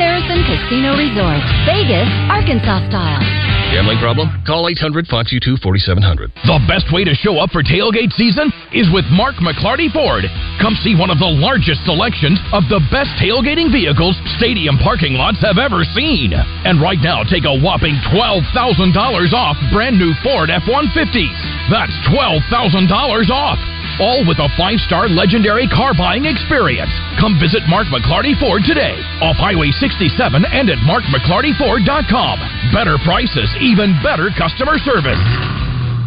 [0.00, 3.61] Saracen Casino Resort, Vegas, Arkansas style.
[3.72, 4.28] Gambling problem?
[4.44, 6.28] Call 800 522 4700.
[6.44, 10.28] The best way to show up for tailgate season is with Mark McLarty Ford.
[10.60, 15.40] Come see one of the largest selections of the best tailgating vehicles stadium parking lots
[15.40, 16.36] have ever seen.
[16.36, 18.52] And right now, take a whopping $12,000
[19.32, 21.32] off brand new Ford F 150s.
[21.72, 22.52] That's $12,000
[23.32, 23.56] off.
[24.02, 26.90] All with a five star legendary car buying experience.
[27.22, 32.36] Come visit Mark McLarty Ford today, off Highway 67 and at markmclartyford.com.
[32.74, 35.61] Better prices, even better customer service.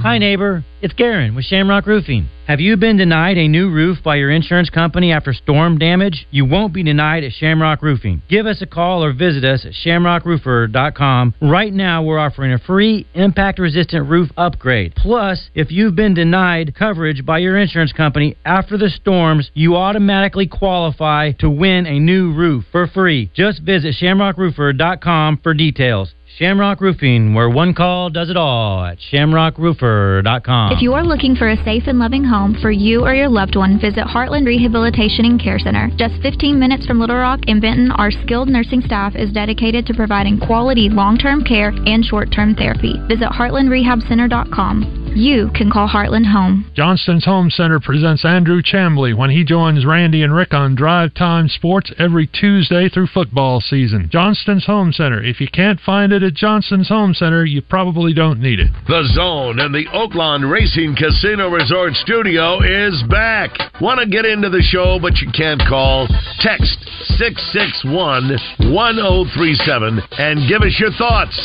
[0.05, 0.63] Hi, neighbor.
[0.83, 2.29] It's Garen with Shamrock Roofing.
[2.47, 6.27] Have you been denied a new roof by your insurance company after storm damage?
[6.29, 8.21] You won't be denied at Shamrock Roofing.
[8.29, 11.33] Give us a call or visit us at shamrockroofer.com.
[11.41, 14.93] Right now, we're offering a free impact resistant roof upgrade.
[14.95, 20.45] Plus, if you've been denied coverage by your insurance company after the storms, you automatically
[20.45, 23.31] qualify to win a new roof for free.
[23.33, 26.13] Just visit shamrockroofer.com for details.
[26.37, 30.73] Shamrock Roofing, where one call does it all at shamrockroofer.com.
[30.73, 33.55] If you are looking for a safe and loving home for you or your loved
[33.55, 35.89] one, visit Heartland Rehabilitation and Care Center.
[35.95, 39.93] Just 15 minutes from Little Rock and Benton, our skilled nursing staff is dedicated to
[39.93, 42.99] providing quality long term care and short term therapy.
[43.07, 45.04] Visit heartlandrehabcenter.com.
[45.15, 46.69] You can call Heartland home.
[46.75, 51.47] Johnston's Home Center presents Andrew Chambly when he joins Randy and Rick on Drive Time
[51.47, 54.09] Sports every Tuesday through football season.
[54.11, 55.23] Johnston's Home Center.
[55.23, 58.67] If you can't find it at Johnston's Home Center, you probably don't need it.
[58.89, 63.51] The Zone and the Oaklawn Racing Casino Resort Studio is back.
[63.79, 66.09] Want to get into the show, but you can't call?
[66.41, 66.77] Text
[67.15, 68.35] 661
[68.75, 71.39] 1037 and give us your thoughts.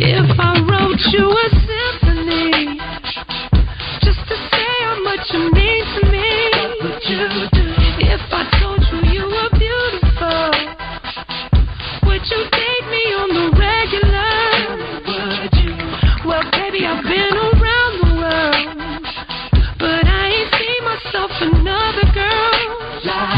[0.00, 1.58] If I wrote you a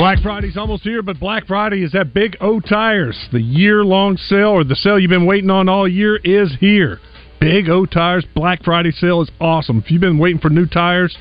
[0.01, 3.29] Black Friday's almost here, but Black Friday is at Big O Tires.
[3.33, 6.99] The year long sale, or the sale you've been waiting on all year, is here.
[7.39, 9.83] Big O Tires Black Friday sale is awesome.
[9.85, 11.15] If you've been waiting for new tires,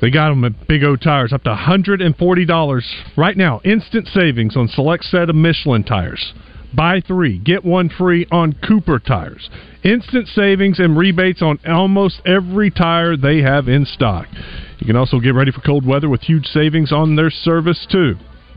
[0.00, 2.82] they got them at Big O Tires, up to $140
[3.16, 3.60] right now.
[3.64, 6.32] Instant savings on select set of Michelin tires.
[6.74, 9.50] Buy three, get one free on Cooper tires.
[9.82, 14.26] Instant savings and rebates on almost every tire they have in stock.
[14.78, 18.16] You can also get ready for cold weather with huge savings on their service too.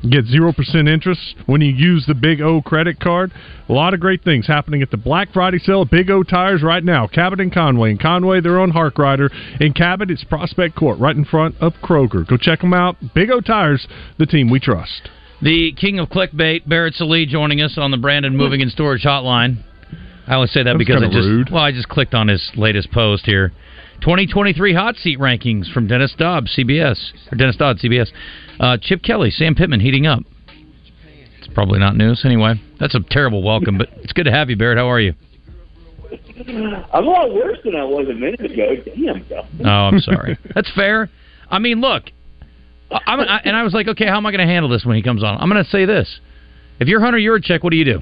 [0.10, 3.32] Get 0% interest when you use the Big O credit card.
[3.69, 6.62] A lot of great things happening at the Black Friday sale at Big O Tires
[6.62, 7.08] right now.
[7.08, 7.91] Cabot and Conway.
[7.91, 9.30] In Conway, they're on Harkrider.
[9.62, 12.28] In Cabot, it's Prospect Court right in front of Kroger.
[12.28, 12.97] Go check them out.
[13.15, 13.88] Big O Tires,
[14.19, 15.10] the team we trust.
[15.41, 19.63] The king of clickbait, Barrett Sallee, joining us on the Brandon Moving and Storage Hotline.
[20.26, 21.50] I always say that That's because I just rude.
[21.52, 23.52] well, I just clicked on his latest post here.
[24.02, 28.10] 2023 hot seat rankings from Dennis Dobbs, CBS or Dennis Dodd, CBS.
[28.60, 30.19] Uh, Chip Kelly, Sam Pittman heating up.
[31.39, 32.54] It's probably not news anyway.
[32.80, 34.78] That's a terrible welcome, but it's good to have you, Barrett.
[34.78, 35.13] How are you?
[36.93, 38.76] I'm a lot worse than I was a minute ago.
[38.86, 39.65] Damn, Dustin.
[39.65, 40.38] Oh, I'm sorry.
[40.56, 41.10] That's fair.
[41.50, 42.04] I mean, look,
[42.93, 45.01] I, and I was like, okay, how am I going to handle this when he
[45.03, 45.38] comes on?
[45.38, 46.19] I'm going to say this:
[46.79, 48.01] if you're Hunter Yurachek, what do you do?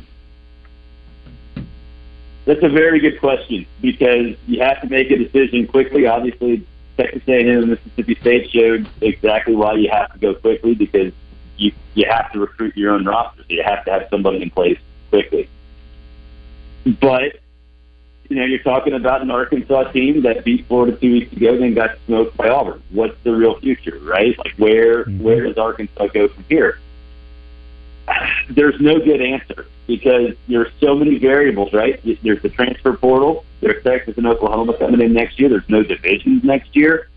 [2.46, 6.08] That's a very good question because you have to make a decision quickly.
[6.08, 6.66] Obviously,
[6.98, 11.14] Texas A&M and Mississippi State showed exactly why you have to go quickly because
[11.58, 13.44] you you have to recruit your own roster.
[13.44, 15.50] So you have to have somebody in place quickly.
[17.00, 17.38] But
[18.32, 21.74] you know, you're talking about an Arkansas team that beat Florida two weeks ago, then
[21.74, 22.82] got smoked by Auburn.
[22.90, 24.38] What's the real future, right?
[24.38, 26.80] Like where where does Arkansas go from here?
[28.50, 32.00] There's no good answer because there's so many variables, right?
[32.24, 33.44] There's the transfer portal.
[33.60, 35.50] There's Texas and Oklahoma coming in next year.
[35.50, 37.10] There's no divisions next year.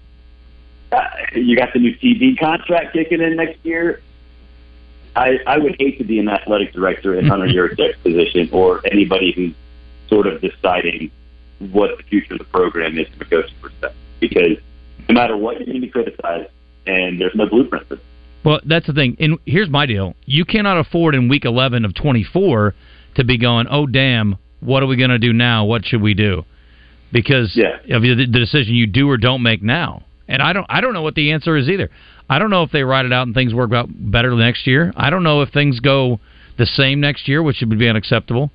[0.90, 4.02] Uh, you got the new TV contract kicking in next year.
[5.14, 9.30] I, I would hate to be an athletic director in Hunter Yurachek's position or anybody
[9.30, 9.54] who's
[10.14, 11.10] sort of deciding
[11.58, 14.00] what the future of the program is from a coaching perspective.
[14.20, 14.58] Because
[15.08, 16.50] no matter what, you're going to be criticized,
[16.86, 17.98] and there's no blueprint for.
[18.44, 19.16] Well, that's the thing.
[19.18, 22.74] And here's my deal: you cannot afford in week 11 of 24
[23.16, 25.64] to be going, "Oh, damn, what are we going to do now?
[25.64, 26.44] What should we do?"
[27.12, 27.56] Because
[27.90, 30.02] of the, the decision you do or don't make now.
[30.26, 31.90] And I don't, I don't know what the answer is either.
[32.28, 34.92] I don't know if they write it out and things work out better next year.
[34.96, 36.18] I don't know if things go
[36.56, 38.50] the same next year, which would be unacceptable.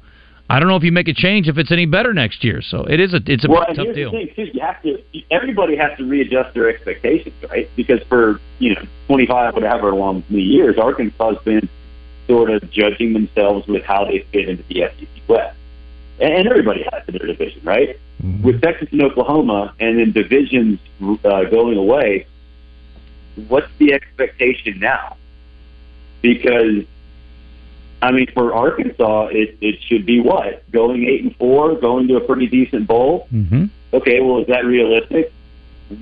[0.49, 2.61] I don't know if you make a change if it's any better next year.
[2.61, 4.11] So it is a, it's a well, tough here's deal.
[4.11, 4.51] the thing too.
[4.51, 5.01] You have to.
[5.29, 7.69] Everybody has to readjust their expectations, right?
[7.75, 11.69] Because for you know 25 whatever long years, Arkansas has been
[12.27, 15.55] sort of judging themselves with how they fit into the SEC West,
[16.19, 17.99] and, and everybody has in their division, right?
[18.43, 20.79] With Texas and Oklahoma, and then divisions
[21.23, 22.25] uh, going away.
[23.47, 25.15] What's the expectation now?
[26.21, 26.83] Because
[28.01, 32.15] I mean, for Arkansas, it, it should be what going eight and four, going to
[32.15, 33.27] a pretty decent bowl.
[33.33, 33.65] Mm-hmm.
[33.93, 35.33] Okay, well, is that realistic?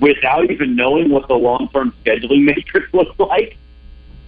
[0.00, 3.56] Without even knowing what the long term scheduling matrix looks like,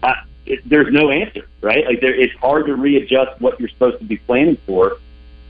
[0.02, 0.14] uh,
[0.46, 1.84] it, there's no answer, right?
[1.86, 4.96] Like, there, it's hard to readjust what you're supposed to be planning for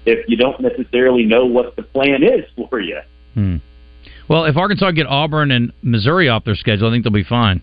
[0.05, 3.01] if you don't necessarily know what the plan is for you.
[3.35, 3.57] Hmm.
[4.29, 7.63] Well, if Arkansas get Auburn and Missouri off their schedule, I think they'll be fine.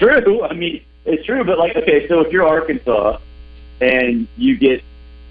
[0.00, 0.42] True.
[0.42, 3.18] I mean, it's true, but like, okay, so if you're Arkansas
[3.80, 4.82] and you get,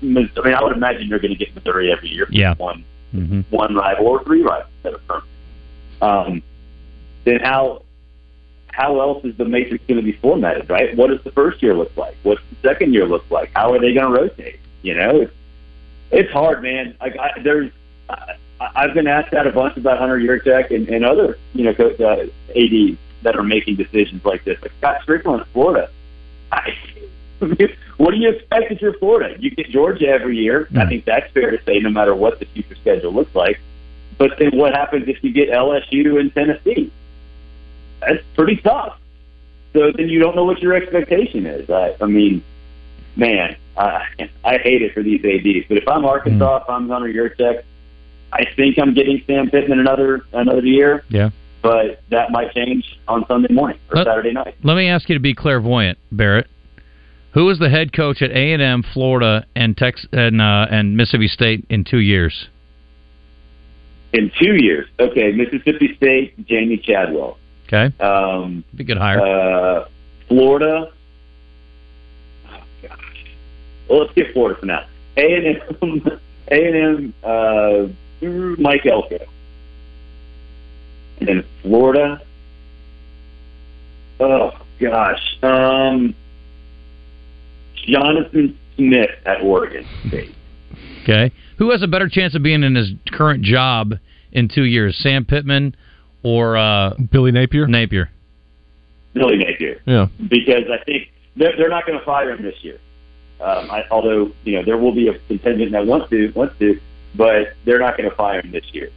[0.02, 2.28] I mean, I would imagine you're going to get Missouri every year.
[2.32, 2.56] Yeah.
[2.56, 3.42] One, Mm-hmm.
[3.50, 5.24] one rival or three rivals that are firm.
[6.00, 6.44] Um,
[7.26, 7.82] then how
[8.68, 10.96] how else is the matrix going to be formatted, right?
[10.96, 12.16] What does the first year look like?
[12.22, 13.50] What's the second year look like?
[13.56, 14.60] How are they going to rotate?
[14.84, 15.34] You know, it's
[16.12, 16.96] it's hard, man.
[17.02, 17.72] Like I, there's,
[18.10, 21.74] I, I've been asked that a bunch about Hunter Yurachek and, and other, you know,
[21.74, 24.62] co- uh, ads that are making decisions like this.
[24.62, 25.90] Like Scott Stricklin, Florida.
[26.52, 26.76] I,
[27.98, 29.36] what do you expect if you're Florida?
[29.40, 30.68] You get Georgia every year.
[30.76, 30.90] I hmm.
[30.90, 33.60] think that's fair to say, no matter what the future schedule looks like.
[34.18, 36.92] But then what happens if you get LSU and Tennessee?
[38.02, 39.00] That's pretty tough.
[39.74, 41.70] So then you don't know what your expectation is.
[41.70, 42.44] I, I mean,
[43.16, 45.68] man, I, I hate it for these ads.
[45.68, 46.64] But if I'm Arkansas, hmm.
[46.64, 47.64] if I'm Hunter Yurachek,
[48.32, 51.04] I think I'm getting Sam Pittman another another year.
[51.10, 51.30] Yeah.
[51.62, 54.56] But that might change on Sunday morning or Let- Saturday night.
[54.64, 56.48] Let me ask you to be clairvoyant, Barrett.
[57.34, 60.98] Who is the head coach at A and M, Florida, and Tex and uh, and
[60.98, 62.48] Mississippi State in two years?
[64.14, 67.38] In two years, okay, Mississippi State, Jamey Chadwell.
[67.68, 69.20] Okay, Um, be a good hire.
[69.22, 69.86] Uh,
[70.28, 70.90] Florida.
[72.48, 73.26] Oh gosh.
[73.88, 74.86] Well, let's get Florida for now.
[75.18, 76.20] A and M,
[76.52, 79.20] A and M, uh, Mike Elko,
[81.20, 82.22] and then Florida.
[84.20, 86.16] Oh gosh, um,
[87.88, 90.36] Jonathan Smith at Oregon State.
[91.04, 93.94] Okay, who has a better chance of being in his current job
[94.32, 95.76] in two years, Sam Pittman
[96.24, 97.68] or uh, Billy Napier?
[97.68, 98.10] Napier.
[99.14, 99.82] Billy Napier.
[99.86, 100.08] Yeah.
[100.30, 102.80] because I think they're, they're not going to fire him this year.
[103.42, 106.80] Um, I, although you know there will be a contingent that wants to wants to,
[107.16, 108.90] but they're not going to fire him this year.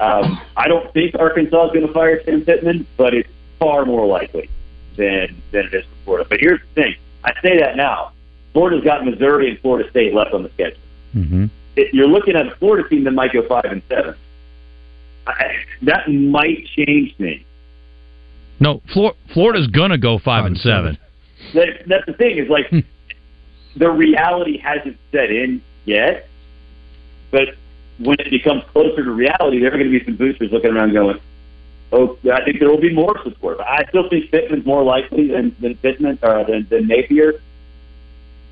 [0.00, 4.06] Um, I don't think Arkansas is going to fire Sam Pittman, but it's far more
[4.06, 4.48] likely
[4.96, 6.26] than than it is for Florida.
[6.28, 8.12] But here's the thing: I say that now.
[8.52, 10.80] Florida's got Missouri and Florida State left on the schedule.
[11.14, 11.44] Mm-hmm.
[11.92, 14.16] You're looking at a Florida team that might go five and seven.
[15.26, 17.44] I, that might change things.
[18.58, 20.98] No, Flor- Florida's gonna go five, and seven.
[21.54, 22.70] that, that's the thing is like
[23.76, 26.28] the reality hasn't set in yet,
[27.30, 27.48] but
[28.00, 30.92] when it becomes closer to reality, there are going to be some boosters looking around
[30.92, 31.20] going,
[31.92, 35.28] "Oh, I think there will be more support." But I still think Pittman's more likely
[35.28, 37.34] than than Pittman or than, than Napier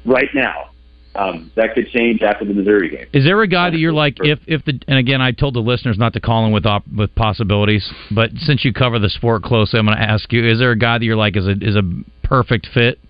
[0.05, 0.71] right now.
[1.15, 3.07] Um, that could change after the Missouri game.
[3.13, 5.61] Is there a guy that you're like if if the and again I told the
[5.61, 9.43] listeners not to call in with op, with possibilities, but since you cover the sport
[9.43, 11.57] closely, I'm going to ask you: Is there a guy that you're like is a
[11.61, 11.83] is a
[12.23, 13.01] perfect fit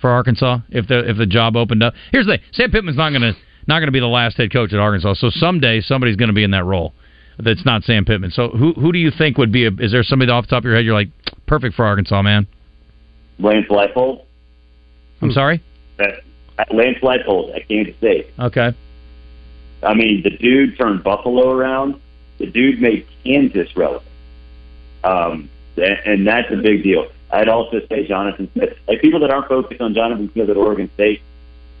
[0.00, 1.94] for Arkansas if the if the job opened up?
[2.12, 3.34] Here's the thing: Sam Pittman's not going to
[3.68, 5.14] not going to be the last head coach at Arkansas.
[5.14, 6.92] So someday somebody's going to be in that role.
[7.38, 8.30] That's not Sam Pittman.
[8.30, 9.66] So who who do you think would be?
[9.66, 11.08] A, is there somebody off the top of your head you're like
[11.46, 12.46] perfect for Arkansas, man?
[13.38, 14.24] Lance Leipold.
[15.20, 15.62] I'm sorry.
[15.98, 16.20] That,
[16.72, 18.30] Lance Leipold at Kansas State.
[18.38, 18.72] Okay.
[19.82, 22.00] I mean, the dude turned Buffalo around.
[22.38, 24.10] The dude made Kansas relevant.
[25.02, 27.06] Um, and, and that's a big deal.
[27.30, 28.76] I'd also say Jonathan Smith.
[28.86, 31.20] Like people that aren't focused on Jonathan Smith at Oregon State,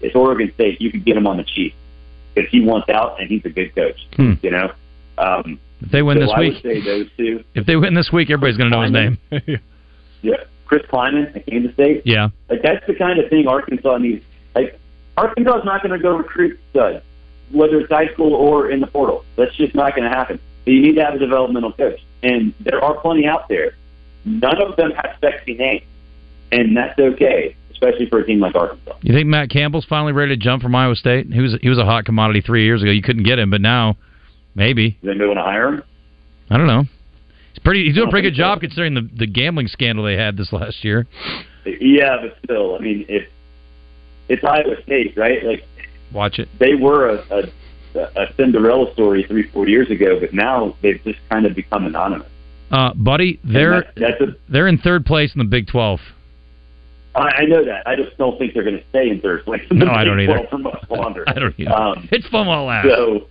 [0.00, 0.80] it's Oregon State.
[0.80, 1.74] You could get him on the cheap
[2.34, 3.98] because he wants out and he's a good coach.
[4.16, 4.32] Hmm.
[4.42, 4.72] You know.
[5.18, 7.44] Um, If they win so this I week, say those two.
[7.54, 9.18] if they win this week, everybody's going to know his name.
[10.22, 12.02] Yeah, Chris Klieman at Kansas State.
[12.06, 12.30] yeah.
[12.48, 14.24] Like that's the kind of thing Arkansas needs.
[14.54, 14.80] Like
[15.18, 17.04] Arkansas is not going to go recruit studs,
[17.52, 19.22] whether it's high school or in the portal.
[19.36, 20.40] That's just not going to happen.
[20.64, 23.76] So you need to have a developmental coach, and there are plenty out there.
[24.24, 25.82] None of them have sexy names,
[26.50, 28.94] and that's okay, especially for a team like Arkansas.
[29.02, 31.26] You think Matt Campbell's finally ready to jump from Iowa State?
[31.32, 32.90] He was he was a hot commodity three years ago.
[32.90, 33.96] You couldn't get him, but now
[34.54, 34.96] maybe.
[35.02, 35.82] Anybody want to hire him?
[36.50, 36.84] I don't know.
[37.52, 37.84] He's pretty.
[37.86, 40.82] He's doing a pretty good job considering the the gambling scandal they had this last
[40.84, 41.06] year.
[41.64, 43.28] Yeah, but still, I mean, if
[44.28, 45.42] it's Iowa State, right?
[45.44, 45.64] Like
[46.12, 46.48] Watch it.
[46.58, 47.50] they were a,
[47.94, 51.86] a, a Cinderella story three, four years ago, but now they've just kind of become
[51.86, 52.28] anonymous.
[52.70, 56.00] Uh, buddy, they're that- that's a they're in third place in the Big Twelve.
[57.14, 57.86] I, I know that.
[57.86, 59.62] I just don't think they're going to stay in third place.
[59.70, 60.40] No, I don't either.
[60.50, 61.24] For much longer.
[61.28, 61.72] I don't either.
[61.72, 62.90] Um, it's fun while it lasts.
[62.94, 63.28] so,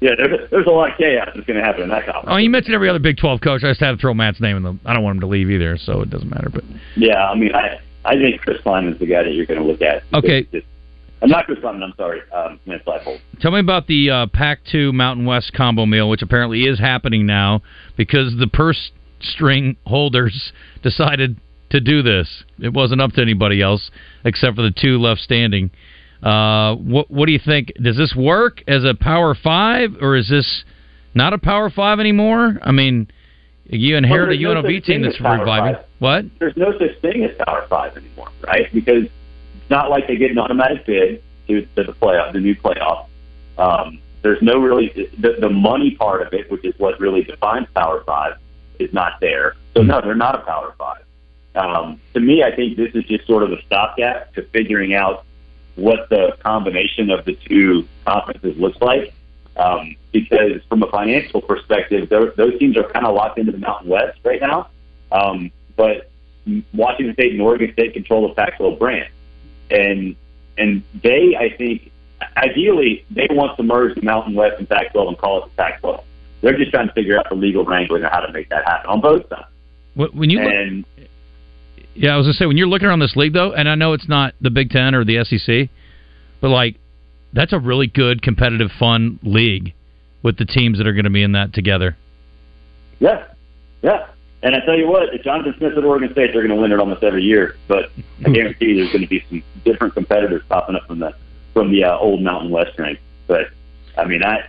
[0.00, 2.28] yeah, there, there's a lot of chaos that's going to happen in that conference.
[2.28, 3.62] Oh, you mentioned every other Big Twelve coach.
[3.64, 4.78] I just had to throw Matt's name in the.
[4.84, 6.48] I don't want him to leave either, so it doesn't matter.
[6.52, 6.64] But
[6.96, 9.82] Yeah, I mean, I I think Chris Klieman's the guy that you're going to look
[9.82, 10.02] at.
[10.12, 10.38] Okay.
[10.52, 10.64] It's-
[11.22, 11.84] I'm not Chris Klieman.
[11.84, 12.20] I'm sorry.
[12.32, 13.20] Um, Lance Leipold.
[13.40, 17.62] Tell me about the uh, Pac-2 Mountain West combo meal, which apparently is happening now
[17.96, 20.52] because the purse string holders
[20.82, 21.36] decided
[21.72, 22.44] to do this.
[22.60, 23.90] It wasn't up to anybody else
[24.24, 25.70] except for the two left standing.
[26.22, 27.72] Uh, what What do you think?
[27.82, 30.64] Does this work as a Power Five, or is this
[31.14, 32.58] not a Power Five anymore?
[32.62, 33.08] I mean,
[33.64, 35.74] you inherit Well, a there's no UNLV team that's reviving.
[35.74, 35.84] Five.
[35.98, 36.24] What?
[36.38, 38.72] There's no such thing as Power Five anymore, right?
[38.72, 42.54] Because it's not like they get an automatic bid to, to the playoff, the new
[42.54, 43.06] playoff.
[43.58, 47.66] Um, there's no really the, the money part of it, which is what really defines
[47.74, 48.34] Power Five,
[48.78, 49.56] is not there.
[49.74, 51.02] So no, they're not a Power Five.
[51.54, 55.24] Um, to me, I think this is just sort of a stopgap to figuring out
[55.74, 59.12] what the combination of the two conferences looks like.
[59.56, 63.58] Um, because from a financial perspective, those, those teams are kind of locked into the
[63.58, 64.70] Mountain West right now.
[65.10, 66.10] Um, but
[66.72, 69.10] Washington State and Oregon State control the Pac-12 brand,
[69.70, 70.16] and
[70.58, 71.90] and they, I think,
[72.36, 76.02] ideally, they want to merge the Mountain West and Pac-12 and call it the Pac-12.
[76.40, 78.90] They're just trying to figure out the legal wrangling of how to make that happen
[78.90, 79.46] on both sides.
[79.94, 80.84] When you look, and
[81.94, 83.92] Yeah, I was gonna say when you're looking around this league though, and I know
[83.92, 85.68] it's not the Big Ten or the SEC,
[86.40, 86.76] but like
[87.32, 89.74] that's a really good competitive, fun league
[90.22, 91.96] with the teams that are going to be in that together.
[93.00, 93.26] Yeah,
[93.82, 94.08] yeah.
[94.42, 96.72] And I tell you what, if Jonathan Smith at Oregon State, they're going to win
[96.72, 97.56] it almost every year.
[97.68, 97.90] But
[98.24, 101.14] I guarantee you, there's going to be some different competitors popping up from the
[101.52, 102.98] from the uh, old Mountain West rank.
[103.26, 103.48] But
[103.96, 104.48] I mean, I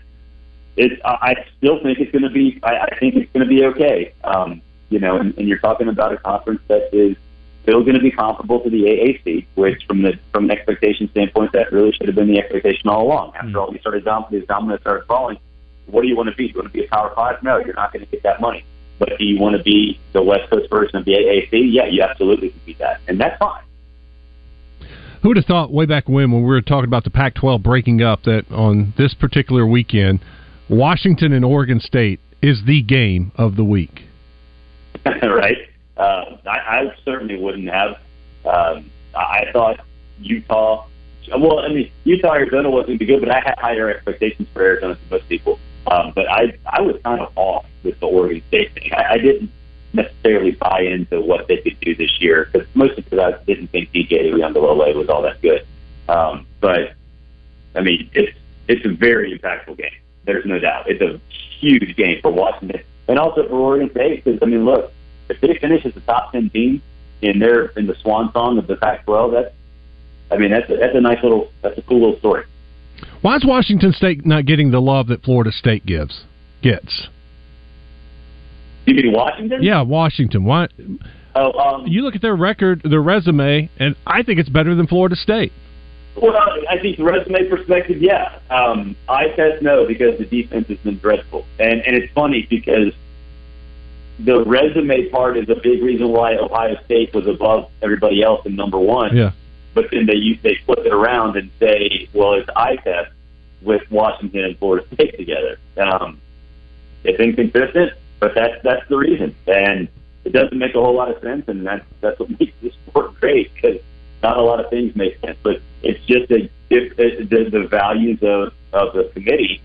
[0.77, 2.59] it's I I still think it's going to be.
[2.63, 4.13] I, I think it's going to be okay.
[4.23, 7.15] Um, you know, and, and you're talking about a conference that is
[7.63, 11.51] still going to be comparable to the AAC, which from the from an expectation standpoint,
[11.53, 13.31] that really should have been the expectation all along.
[13.31, 13.47] Hmm.
[13.47, 15.39] After all, you started dom- these dominance started falling.
[15.87, 16.47] What do you want to be?
[16.47, 17.41] Do you want to be a Power Five?
[17.41, 18.63] No, you're not going to get that money.
[18.99, 21.49] But do you want to be the West Coast version of the AAC?
[21.51, 23.63] Yeah, you absolutely can be that, and that's fine.
[25.23, 27.63] Who would have thought way back when, when we were talking about the Pac 12
[27.63, 30.19] breaking up, that on this particular weekend,
[30.69, 34.01] Washington and Oregon State is the game of the week?
[35.05, 35.57] right?
[35.97, 37.99] Uh, I, I certainly wouldn't have.
[38.45, 39.79] Um, I thought
[40.19, 40.87] Utah.
[41.29, 45.09] Well, I mean, Utah Arizona wasn't good, but I had higher expectations for Arizona than
[45.09, 45.59] most people.
[45.87, 48.91] Um, but I I was kind of off with the Oregon State thing.
[48.93, 49.51] I, I didn't
[49.93, 53.91] necessarily buy into what they could do this year, because mostly because I didn't think
[53.91, 55.65] DJ Uiagalelei was all that good.
[56.09, 56.93] Um, but
[57.75, 58.37] I mean, it's
[58.67, 59.91] it's a very impactful game.
[60.25, 60.89] There's no doubt.
[60.89, 61.19] It's a
[61.59, 64.23] huge game for Washington and also for Oregon State.
[64.23, 64.91] Because I mean, look,
[65.29, 66.81] if they finish as a top ten team
[67.21, 69.55] in their in the swan song of the Pac-12, that's
[70.31, 72.45] I mean, that's a, that's a nice little that's a cool little story.
[73.21, 76.23] Why is Washington State not getting the love that Florida State gives
[76.61, 77.07] gets?
[78.85, 79.63] You mean Washington?
[79.63, 80.43] Yeah, Washington.
[80.43, 80.67] Why?
[81.35, 84.87] Oh, um, You look at their record, their resume, and I think it's better than
[84.87, 85.51] Florida State.
[86.21, 86.35] Well,
[86.69, 88.37] I think the resume perspective, yeah.
[88.51, 92.93] Um, I test no because the defense has been dreadful, and and it's funny because
[94.19, 98.55] the resume part is a big reason why Ohio State was above everybody else in
[98.55, 99.15] number one.
[99.15, 99.31] Yeah.
[99.73, 102.49] but then they they flip it around and say, well, it's
[102.83, 103.11] test
[103.61, 105.57] with Washington and Florida State together.
[105.77, 106.21] Um,
[107.03, 109.87] it's inconsistent, but that's that's the reason, and
[110.23, 113.19] it doesn't make a whole lot of sense, and that's that's what makes this sport
[113.19, 113.79] great because
[114.21, 117.67] not a lot of things make sense, but it's just a if, if the, the
[117.67, 119.61] values of of the committee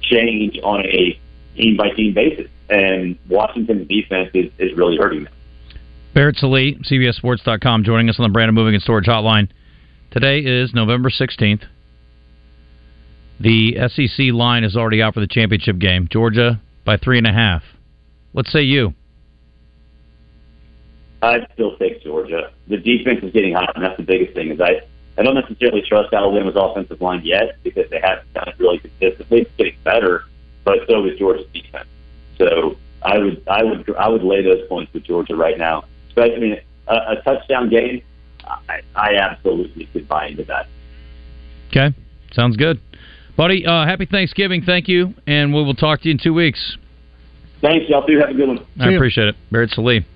[0.00, 1.18] change on a
[1.58, 5.32] team by team basis, and Washington's defense is, is really hurting them.
[6.14, 9.50] Barrett Sallee, CBSSports.com, joining us on the Brandon Moving and Storage Hotline.
[10.10, 11.64] Today is November 16th.
[13.40, 16.08] The SEC line is already out for the championship game.
[16.10, 17.62] Georgia by three and a half.
[18.32, 18.94] What say you?
[21.22, 22.52] I'd still take Georgia.
[22.68, 24.50] The defense is getting hot, and that's the biggest thing.
[24.50, 24.80] Is I
[25.18, 29.42] I don't necessarily trust Alabama's offensive line yet because they haven't done it really consistently.
[29.42, 30.24] It's getting better,
[30.68, 31.88] but so is Georgia's defense.
[32.36, 35.84] So I would I would I would lay those points with Georgia right now.
[36.08, 38.02] Especially I mean, a, a touchdown game.
[38.44, 40.68] I, I absolutely could buy into that.
[41.68, 41.94] Okay,
[42.32, 42.80] sounds good,
[43.36, 43.66] buddy.
[43.66, 46.76] Uh, happy Thanksgiving, thank you, and we will talk to you in two weeks.
[47.60, 48.06] Thanks, y'all.
[48.06, 48.66] Do have a good one.
[48.78, 50.06] I appreciate it, Barrett Sallee.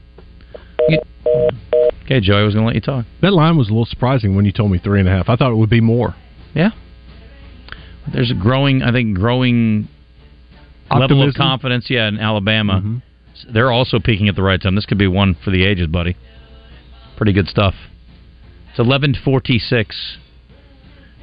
[2.05, 3.05] Okay, Joey, I was going to let you talk.
[3.21, 5.29] That line was a little surprising when you told me three and a half.
[5.29, 6.15] I thought it would be more.
[6.55, 6.71] Yeah.
[8.13, 9.89] There's a growing, I think, growing
[10.99, 11.87] level of confidence.
[11.89, 13.53] Yeah, in Alabama, mm-hmm.
[13.53, 14.75] they're also peaking at the right time.
[14.75, 16.17] This could be one for the ages, buddy.
[17.17, 17.75] Pretty good stuff.
[18.71, 20.19] It's eleven forty six.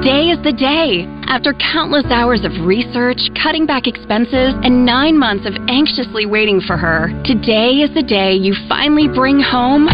[0.00, 1.04] Today is the day.
[1.28, 6.80] After countless hours of research, cutting back expenses, and nine months of anxiously waiting for
[6.80, 9.92] her, today is the day you finally bring home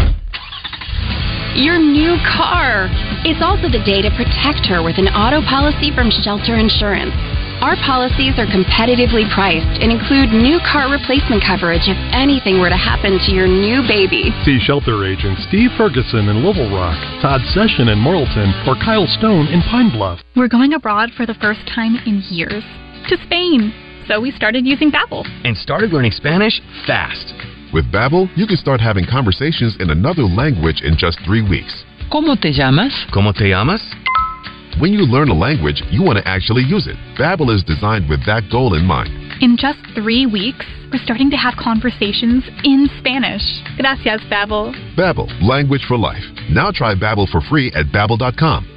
[1.59, 2.87] your new car.
[3.27, 7.11] It's also the day to protect her with an auto policy from Shelter Insurance.
[7.57, 12.77] Our policies are competitively priced and include new car replacement coverage if anything were to
[12.77, 14.29] happen to your new baby.
[14.45, 19.47] See shelter agents Steve Ferguson in Little Rock, Todd Session in Morrilton, or Kyle Stone
[19.49, 20.21] in Pine Bluff.
[20.35, 22.61] We're going abroad for the first time in years
[23.09, 23.73] to Spain.
[24.05, 25.25] So we started using Babbel.
[25.43, 27.33] and started learning Spanish fast.
[27.73, 31.73] With Babbel, you can start having conversations in another language in just three weeks.
[32.09, 32.93] ¿Cómo te llamas?
[33.11, 33.81] ¿Cómo te llamas?
[34.79, 36.95] When you learn a language, you want to actually use it.
[37.17, 39.09] Babbel is designed with that goal in mind.
[39.41, 43.41] In just three weeks, we're starting to have conversations in Spanish.
[43.75, 44.77] Gracias, Babbel.
[44.95, 46.21] Babbel, language for life.
[46.51, 48.76] Now try Babbel for free at babbel.com.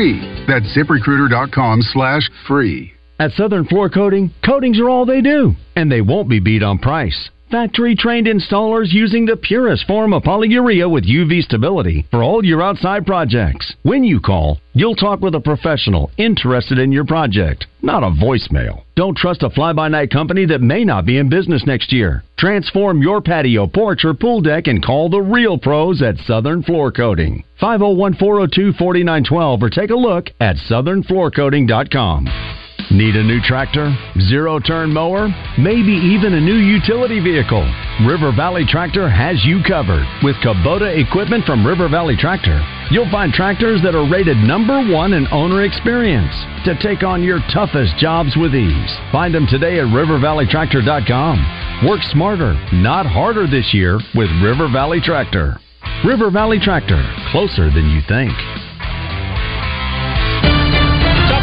[0.00, 2.92] That's ziprecruiter.com slash free.
[3.18, 6.78] At Southern Floor Coating, coatings are all they do, and they won't be beat on
[6.78, 7.28] price.
[7.50, 12.62] Factory trained installers using the purest form of polyurea with UV stability for all your
[12.62, 13.74] outside projects.
[13.82, 18.84] When you call, you'll talk with a professional interested in your project, not a voicemail.
[18.94, 22.22] Don't trust a fly by night company that may not be in business next year.
[22.38, 26.92] Transform your patio, porch, or pool deck and call the real pros at Southern Floor
[26.92, 27.42] Coating.
[27.58, 32.59] 501 402 4912 or take a look at southernfloorcoating.com.
[32.90, 33.94] Need a new tractor?
[34.18, 35.28] Zero turn mower?
[35.56, 37.62] Maybe even a new utility vehicle?
[38.04, 40.04] River Valley Tractor has you covered.
[40.24, 42.60] With Kubota equipment from River Valley Tractor,
[42.90, 46.34] you'll find tractors that are rated number one in owner experience
[46.64, 48.90] to take on your toughest jobs with ease.
[49.12, 51.86] Find them today at rivervalleytractor.com.
[51.86, 55.60] Work smarter, not harder this year with River Valley Tractor.
[56.04, 58.32] River Valley Tractor, closer than you think.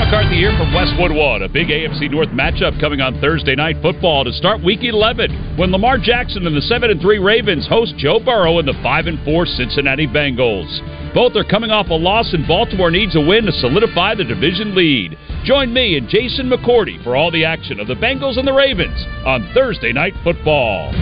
[0.07, 1.41] McCarthy here from Westwood One.
[1.41, 5.69] A big AFC North matchup coming on Thursday night football to start Week 11 when
[5.69, 9.19] Lamar Jackson and the 7 and 3 Ravens host Joe Burrow and the 5 and
[9.25, 10.71] 4 Cincinnati Bengals.
[11.13, 14.75] Both are coming off a loss, and Baltimore needs a win to solidify the division
[14.75, 15.17] lead.
[15.43, 19.03] Join me and Jason McCourty for all the action of the Bengals and the Ravens
[19.25, 20.93] on Thursday night football.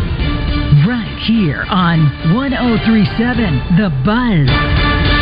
[0.81, 5.14] Right here on 1037 The Buzz.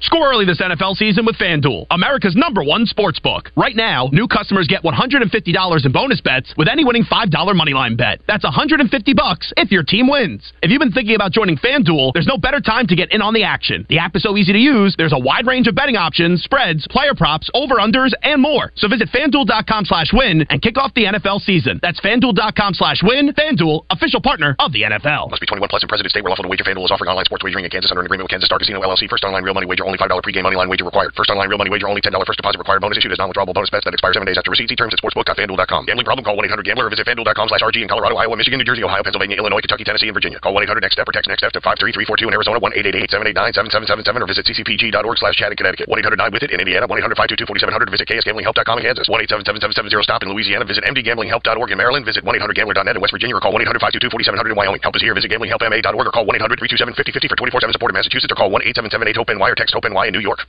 [0.00, 3.50] Score early this NFL season with FanDuel, America's number one sports book.
[3.54, 8.20] Right now, new customers get $150 in bonus bets with any winning $5 moneyline bet.
[8.26, 10.52] That's 150 bucks if your team wins.
[10.62, 13.34] If you've been thinking about joining FanDuel, there's no better time to get in on
[13.34, 13.84] the action.
[13.90, 16.86] The app is so easy to use, there's a wide range of betting options, spreads,
[16.88, 18.72] player props, over-unders, and more.
[18.76, 21.78] So visit FanDuel.com slash win and kick off the NFL season.
[21.82, 23.34] That's FanDuel.com slash win.
[23.34, 25.28] FanDuel, official partner of the NFL.
[25.30, 26.64] Must be 21 plus and present state where lawful to wager.
[26.64, 28.80] FanDuel is offering online sports wagering in Kansas under an agreement with Kansas Star Casino
[28.80, 29.06] LLC.
[29.10, 31.10] First online real money wager only $5 pregame money line wager required.
[31.18, 32.78] First online real money wager only $10 first deposit required.
[32.78, 34.70] Bonus issued as non-withdrawable bonus bets that expire seven days after receipt.
[34.70, 35.90] See terms at sportsbook.fanduel.com.
[35.90, 36.22] Gambling problem?
[36.22, 39.36] Call 1-800-GAMBLER or visit fanduel.com slash RG in Colorado, Iowa, Michigan, New Jersey, Ohio, Pennsylvania,
[39.36, 40.38] Illinois, Kentucky, Tennessee, and Virginia.
[40.38, 45.34] Call 1-800-NEXT-STEP or text NEXT STEP to 53342 in Arizona, 1-888-789-7777 or visit ccpg.org slash
[45.34, 45.90] chat in Connecticut.
[45.90, 52.04] 1-800-9-WITH-IT in Indiana, 1-800-522-4700 visit KSGamblingHelp.com in Kansas, 1-877-770-STOP in Louisiana, visit mdgamblinghelp.org in Maryland,
[52.06, 54.80] visit 1-800-GAMBLER.net in West Virginia or call 1-800-522-4700 in Wyoming.
[54.82, 55.14] Help is here.
[55.14, 59.74] Visit gamblinghelpma.org or call 1-800-327-5050 for 24-7 support in Massachusetts or call 1-877-8-HOPE-NY or text
[59.80, 60.40] HOPE-NY in New York.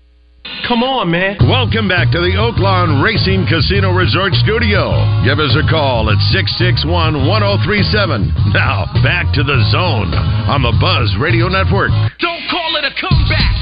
[0.67, 1.39] Come on, man.
[1.47, 4.91] Welcome back to the Oaklawn Racing Casino Resort Studio.
[5.23, 8.51] Give us a call at 661 1037.
[8.51, 10.11] Now, back to the zone
[10.51, 11.95] on the Buzz Radio Network.
[12.19, 13.55] Don't call it a comeback.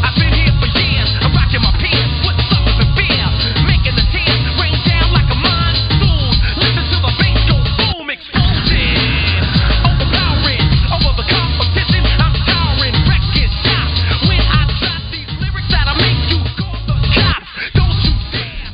[0.00, 0.49] I've been here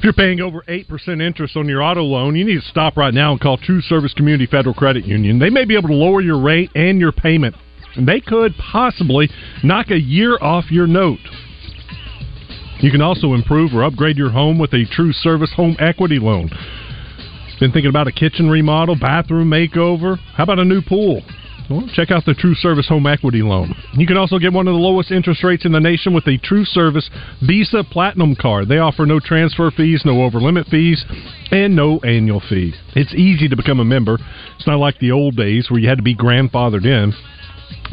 [0.07, 3.33] you're paying over 8% interest on your auto loan, you need to stop right now
[3.33, 5.41] and call True Service Community Federal Credit Union.
[5.41, 7.57] They may be able to lower your rate and your payment.
[7.97, 9.29] And they could possibly
[9.65, 11.19] knock a year off your note.
[12.79, 16.51] You can also improve or upgrade your home with a True Service Home Equity Loan.
[17.59, 20.21] Been thinking about a kitchen remodel, bathroom makeover?
[20.35, 21.21] How about a new pool?
[21.69, 23.75] Well, check out the True Service Home Equity Loan.
[23.95, 26.39] You can also get one of the lowest interest rates in the nation with a
[26.39, 27.11] True Service
[27.45, 28.69] Visa Platinum card.
[28.69, 31.05] They offer no transfer fees, no over limit fees,
[31.51, 32.75] and no annual fee.
[32.95, 34.19] It's easy to become a member.
[34.57, 37.13] It's not like the old days where you had to be grandfathered in.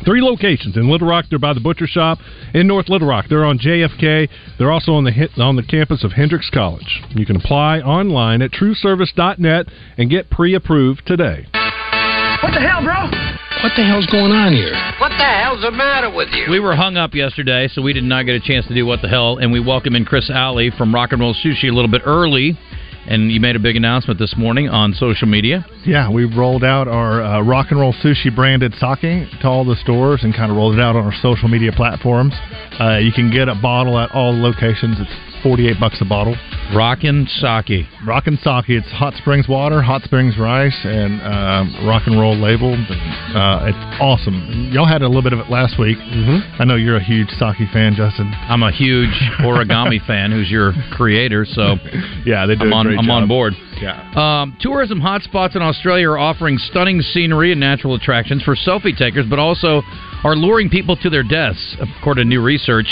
[0.05, 1.25] Three locations in Little Rock.
[1.29, 2.19] They're by the Butcher Shop.
[2.53, 4.29] In North Little Rock, they're on JFK.
[4.59, 7.01] They're also on the on the campus of Hendrix College.
[7.09, 9.67] You can apply online at TrueService.net
[9.97, 11.47] and get pre-approved today.
[11.51, 13.42] What the hell, bro?
[13.61, 14.73] What the hell's going on here?
[14.99, 16.49] What the hell's the matter with you?
[16.49, 19.01] We were hung up yesterday, so we did not get a chance to do what
[19.01, 19.37] the hell.
[19.37, 22.57] And we welcome in Chris Alley from Rock and Roll Sushi a little bit early.
[23.05, 25.65] And you made a big announcement this morning on social media.
[25.85, 29.75] Yeah, we've rolled out our uh, rock and roll sushi branded sake to all the
[29.75, 32.33] stores and kind of rolled it out on our social media platforms.
[32.79, 34.97] Uh, you can get a bottle at all locations.
[35.01, 36.35] It's 48 bucks a bottle.
[36.73, 37.85] Rockin' sake.
[38.07, 38.69] Rockin' sake.
[38.69, 42.79] It's hot springs water, hot springs rice, and um, rock and roll labeled.
[42.79, 44.71] Uh, it's awesome.
[44.71, 45.97] Y'all had a little bit of it last week.
[45.97, 46.61] Mm-hmm.
[46.61, 48.31] I know you're a huge sake fan, Justin.
[48.33, 51.45] I'm a huge origami fan, who's your creator.
[51.45, 51.75] So
[52.25, 52.99] yeah, they do I'm a on.
[52.99, 53.53] I'm on board.
[53.81, 53.99] Yeah.
[54.15, 59.25] Um, tourism hotspots in Australia are offering stunning scenery and natural attractions for selfie takers,
[59.29, 59.81] but also
[60.23, 62.87] are luring people to their deaths, according to new research.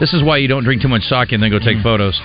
[0.00, 1.82] This is why you don't drink too much sake and then go take Mm.
[1.82, 2.18] photos.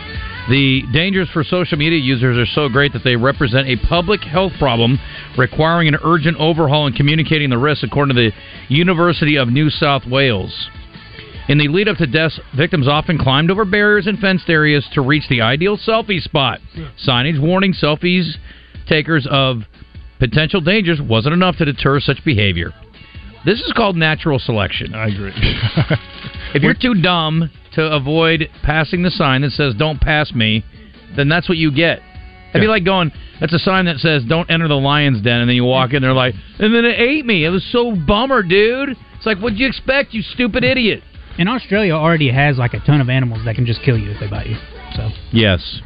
[0.50, 4.54] The dangers for social media users are so great that they represent a public health
[4.58, 4.98] problem
[5.38, 8.32] requiring an urgent overhaul and communicating the risks, according to the
[8.74, 10.70] University of New South Wales.
[11.48, 15.02] In the lead up to deaths, victims often climbed over barriers and fenced areas to
[15.02, 16.60] reach the ideal selfie spot.
[17.06, 18.36] Signage warning selfies
[18.88, 19.64] takers of
[20.20, 22.72] potential dangers wasn't enough to deter such behavior.
[23.46, 24.96] This is called natural selection.
[24.96, 25.34] I agree.
[26.56, 30.64] if you're too dumb to avoid passing the sign that says "Don't pass me,"
[31.16, 32.02] then that's what you get.
[32.52, 35.50] It'd be like going, "That's a sign that says Don't enter the lion's den," and
[35.50, 38.42] then you walk in, they're like, "And then it ate me." It was so bummer,
[38.42, 38.96] dude.
[39.26, 41.04] It's like, what'd you expect, you stupid idiot?
[41.38, 44.20] And Australia already has like a ton of animals that can just kill you if
[44.20, 44.58] they bite you.
[44.96, 45.82] So Yes.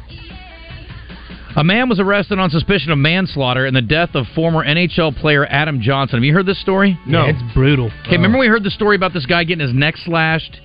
[1.56, 5.44] A man was arrested on suspicion of manslaughter in the death of former NHL player
[5.46, 6.18] Adam Johnson.
[6.18, 6.98] Have you heard this story?
[7.06, 7.24] No.
[7.26, 7.90] Yeah, it's brutal.
[8.06, 10.60] Okay, remember we heard the story about this guy getting his neck slashed?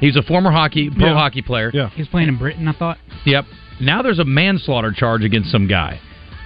[0.00, 1.14] He's a former hockey pro Yeah.
[1.14, 1.70] hockey player.
[1.72, 1.90] Yeah.
[1.90, 2.98] He was playing in Britain, I thought.
[3.24, 3.44] Yep.
[3.78, 6.00] Now there's a manslaughter charge against some guy.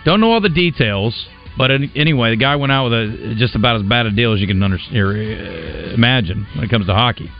[0.05, 1.27] Don't know all the details,
[1.57, 4.33] but an- anyway, the guy went out with a just about as bad a deal
[4.33, 7.31] as you can under, uh, imagine when it comes to hockey.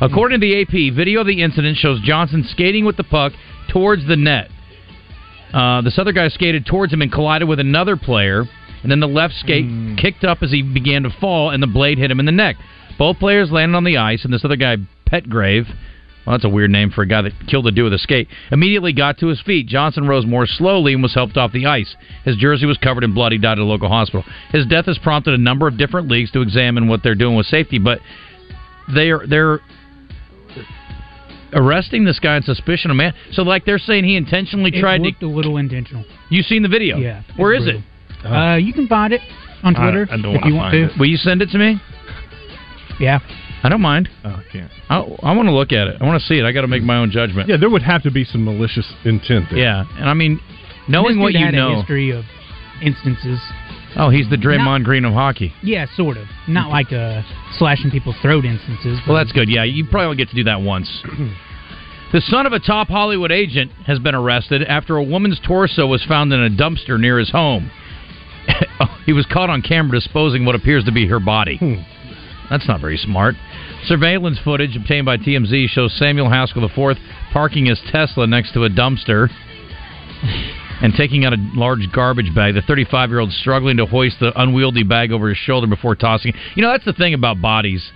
[0.00, 3.32] According to the AP, video of the incident shows Johnson skating with the puck
[3.68, 4.50] towards the net.
[5.52, 8.44] Uh, this other guy skated towards him and collided with another player,
[8.82, 9.66] and then the left skate
[9.98, 12.56] kicked up as he began to fall, and the blade hit him in the neck.
[12.98, 14.76] Both players landed on the ice, and this other guy,
[15.10, 15.66] Petgrave,
[16.26, 18.28] well, that's a weird name for a guy that killed a dude with a skate,
[18.52, 19.66] immediately got to his feet.
[19.66, 21.96] Johnson rose more slowly and was helped off the ice.
[22.24, 23.32] His jersey was covered in blood.
[23.32, 24.24] He died at a local hospital.
[24.52, 27.46] His death has prompted a number of different leagues to examine what they're doing with
[27.46, 28.00] safety, but
[28.94, 29.60] they're they're
[31.52, 33.14] arresting this guy on suspicion of man.
[33.32, 35.26] So, like, they're saying he intentionally It tried looked to.
[35.26, 36.04] a little intentional.
[36.28, 36.96] You seen the video?
[36.98, 37.22] Yeah.
[37.36, 37.82] Where is it's is
[38.24, 38.26] it?
[38.26, 39.20] Uh, you can find it
[39.62, 40.98] on Twitter I don't if wanna you want find to.
[40.98, 41.80] Will you send it to me?
[42.98, 43.18] Yeah.
[43.62, 44.08] I don't mind.
[44.24, 44.70] Oh, I can't.
[44.88, 45.96] I, I want to look at it.
[46.00, 46.44] I want to see it.
[46.44, 47.48] I got to make my own judgment.
[47.48, 49.58] Yeah, there would have to be some malicious intent there.
[49.58, 50.40] Yeah, and I mean,
[50.88, 51.76] knowing This what dude you had a know.
[51.76, 52.24] history of
[52.82, 53.38] instances.
[53.96, 55.52] Oh, he's the Draymond Not- Green of hockey.
[55.62, 56.26] Yeah, sort of.
[56.46, 57.22] Not like uh,
[57.58, 59.00] slashing people's throat instances.
[59.06, 59.48] Well, that's good.
[59.48, 60.88] Yeah, you probably only get to do that once.
[62.12, 66.04] the son of a top Hollywood agent has been arrested after a woman's torso was
[66.04, 67.70] found in a dumpster near his home.
[69.06, 71.58] he was caught on camera disposing what appears to be her body.
[72.48, 73.34] That's not very smart.
[73.84, 76.98] Surveillance footage obtained by TMZ shows Samuel Haskell IV
[77.32, 79.28] parking his Tesla next to a dumpster
[80.82, 82.54] and taking out a large garbage bag.
[82.54, 86.30] The 35 year old struggling to hoist the unwieldy bag over his shoulder before tossing.
[86.30, 86.36] it.
[86.54, 87.90] You know, that's the thing about bodies.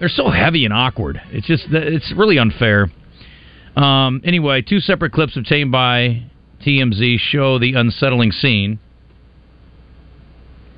[0.00, 1.20] They're so heavy and awkward.
[1.30, 2.90] It's just, it's really unfair.
[3.76, 6.24] Um, anyway, two separate clips obtained by
[6.64, 8.78] TMZ show the unsettling scene.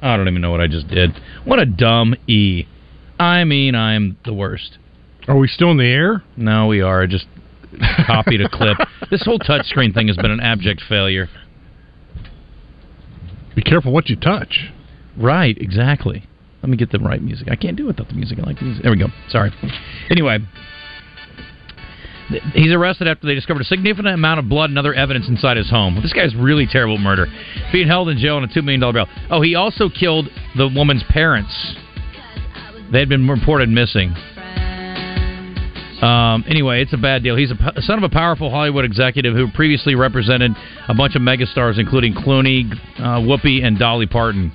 [0.02, 1.10] I don't even know what I just did.
[1.44, 2.64] What a dumb E.
[3.18, 4.78] I mean, I'm the worst.
[5.26, 6.22] Are we still in the air?
[6.36, 7.02] No, we are.
[7.02, 7.26] I just
[8.06, 8.78] copied a clip.
[9.08, 11.28] This whole touchscreen thing has been an abject failure.
[13.56, 14.70] Be careful what you touch.
[15.16, 16.28] Right, exactly.
[16.62, 17.48] Let me get the right music.
[17.50, 18.38] I can't do it without the music.
[18.38, 18.82] I like the music.
[18.82, 19.08] There we go.
[19.28, 19.50] Sorry.
[20.10, 20.38] Anyway,
[22.54, 25.70] he's arrested after they discovered a significant amount of blood and other evidence inside his
[25.70, 25.98] home.
[26.02, 27.26] This guy's really terrible murder.
[27.72, 29.06] Being held in jail on a $2 million bail.
[29.30, 31.76] Oh, he also killed the woman's parents.
[32.92, 34.14] They had been reported missing.
[36.02, 37.36] Um, anyway, it's a bad deal.
[37.36, 40.52] He's a p- son of a powerful Hollywood executive who previously represented
[40.88, 44.52] a bunch of megastars, including Clooney, uh, Whoopi, and Dolly Parton.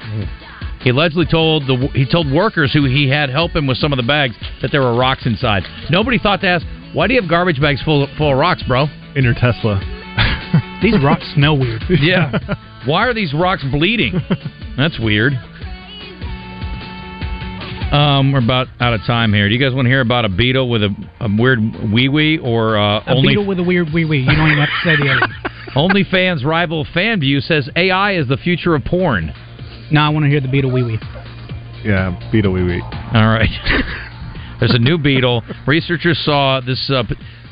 [0.82, 3.98] He allegedly told the he told workers who he had help him with some of
[3.98, 5.64] the bags that there were rocks inside.
[5.90, 8.88] Nobody thought to ask, "Why do you have garbage bags full full of rocks, bro?"
[9.16, 9.80] In your Tesla.
[10.82, 11.84] These rocks smell weird.
[11.90, 12.32] Yeah.
[12.86, 14.14] Why are these rocks bleeding?
[14.78, 15.34] That's weird.
[17.92, 19.50] Um, we're about out of time here.
[19.50, 21.60] Do you guys want to hear about a beetle with a, a weird
[21.92, 24.20] wee wee or uh, A only beetle with a weird wee wee.
[24.20, 25.34] You don't even have to say the other.
[25.76, 29.34] OnlyFans rival Fanvue says AI is the future of porn.
[29.92, 31.00] No, I want to hear the beetle wee wee.
[31.84, 32.82] Yeah, beetle wee wee.
[32.82, 33.50] All right.
[34.60, 35.44] There's a new beetle.
[35.68, 37.04] Researchers saw this uh,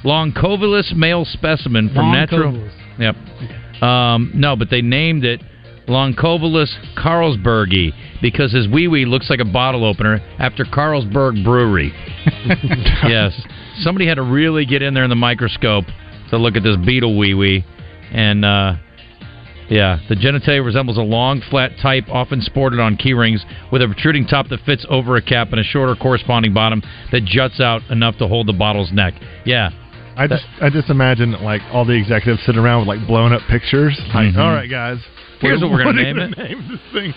[0.06, 2.54] Loncovilius male specimen from natural.
[2.54, 2.80] Loncovilius.
[3.00, 3.84] Yep.
[3.84, 5.42] Um, no, but they named it
[5.90, 11.92] Loncovilius carlsbergi because his wee wee looks like a bottle opener after Carlsberg Brewery.
[13.08, 13.34] yes.
[13.80, 15.86] Somebody had to really get in there in the microscope
[16.30, 17.66] to look at this beetle wee wee.
[18.12, 18.76] And, uh,
[19.70, 23.86] yeah, the genitalia resembles a long, flat type often sported on key rings with a
[23.88, 26.82] protruding top that fits over a cap and a shorter corresponding bottom
[27.12, 29.14] that juts out enough to hold the bottle's neck.
[29.46, 29.70] Yeah.
[30.18, 33.42] I just I just imagine like all the executives sitting around with like blown up
[33.50, 33.98] pictures.
[34.14, 34.38] Like, Mhm.
[34.38, 34.98] all right, guys,
[35.40, 36.38] Here's what we're gonna name we it.
[36.38, 37.14] Name this thing.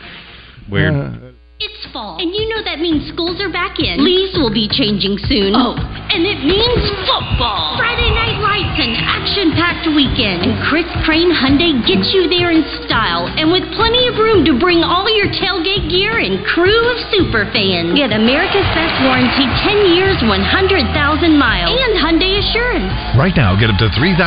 [0.70, 0.94] Weird.
[0.94, 4.02] Uh, It's fall, and you know that means schools are back in.
[4.02, 5.54] Leaves will be changing soon.
[5.54, 7.78] Oh, and it means football.
[7.78, 10.42] Friday night lights and action-packed weekend.
[10.42, 14.58] And Chris Crain Hyundai gets you there in style and with plenty of room to
[14.58, 17.94] bring all your tailgate gear and crew of super fans.
[17.94, 22.90] Get America's Best Warranty 10 years, 100,000 miles, and Hyundai Assurance.
[23.14, 24.18] Right now, get up to $3,000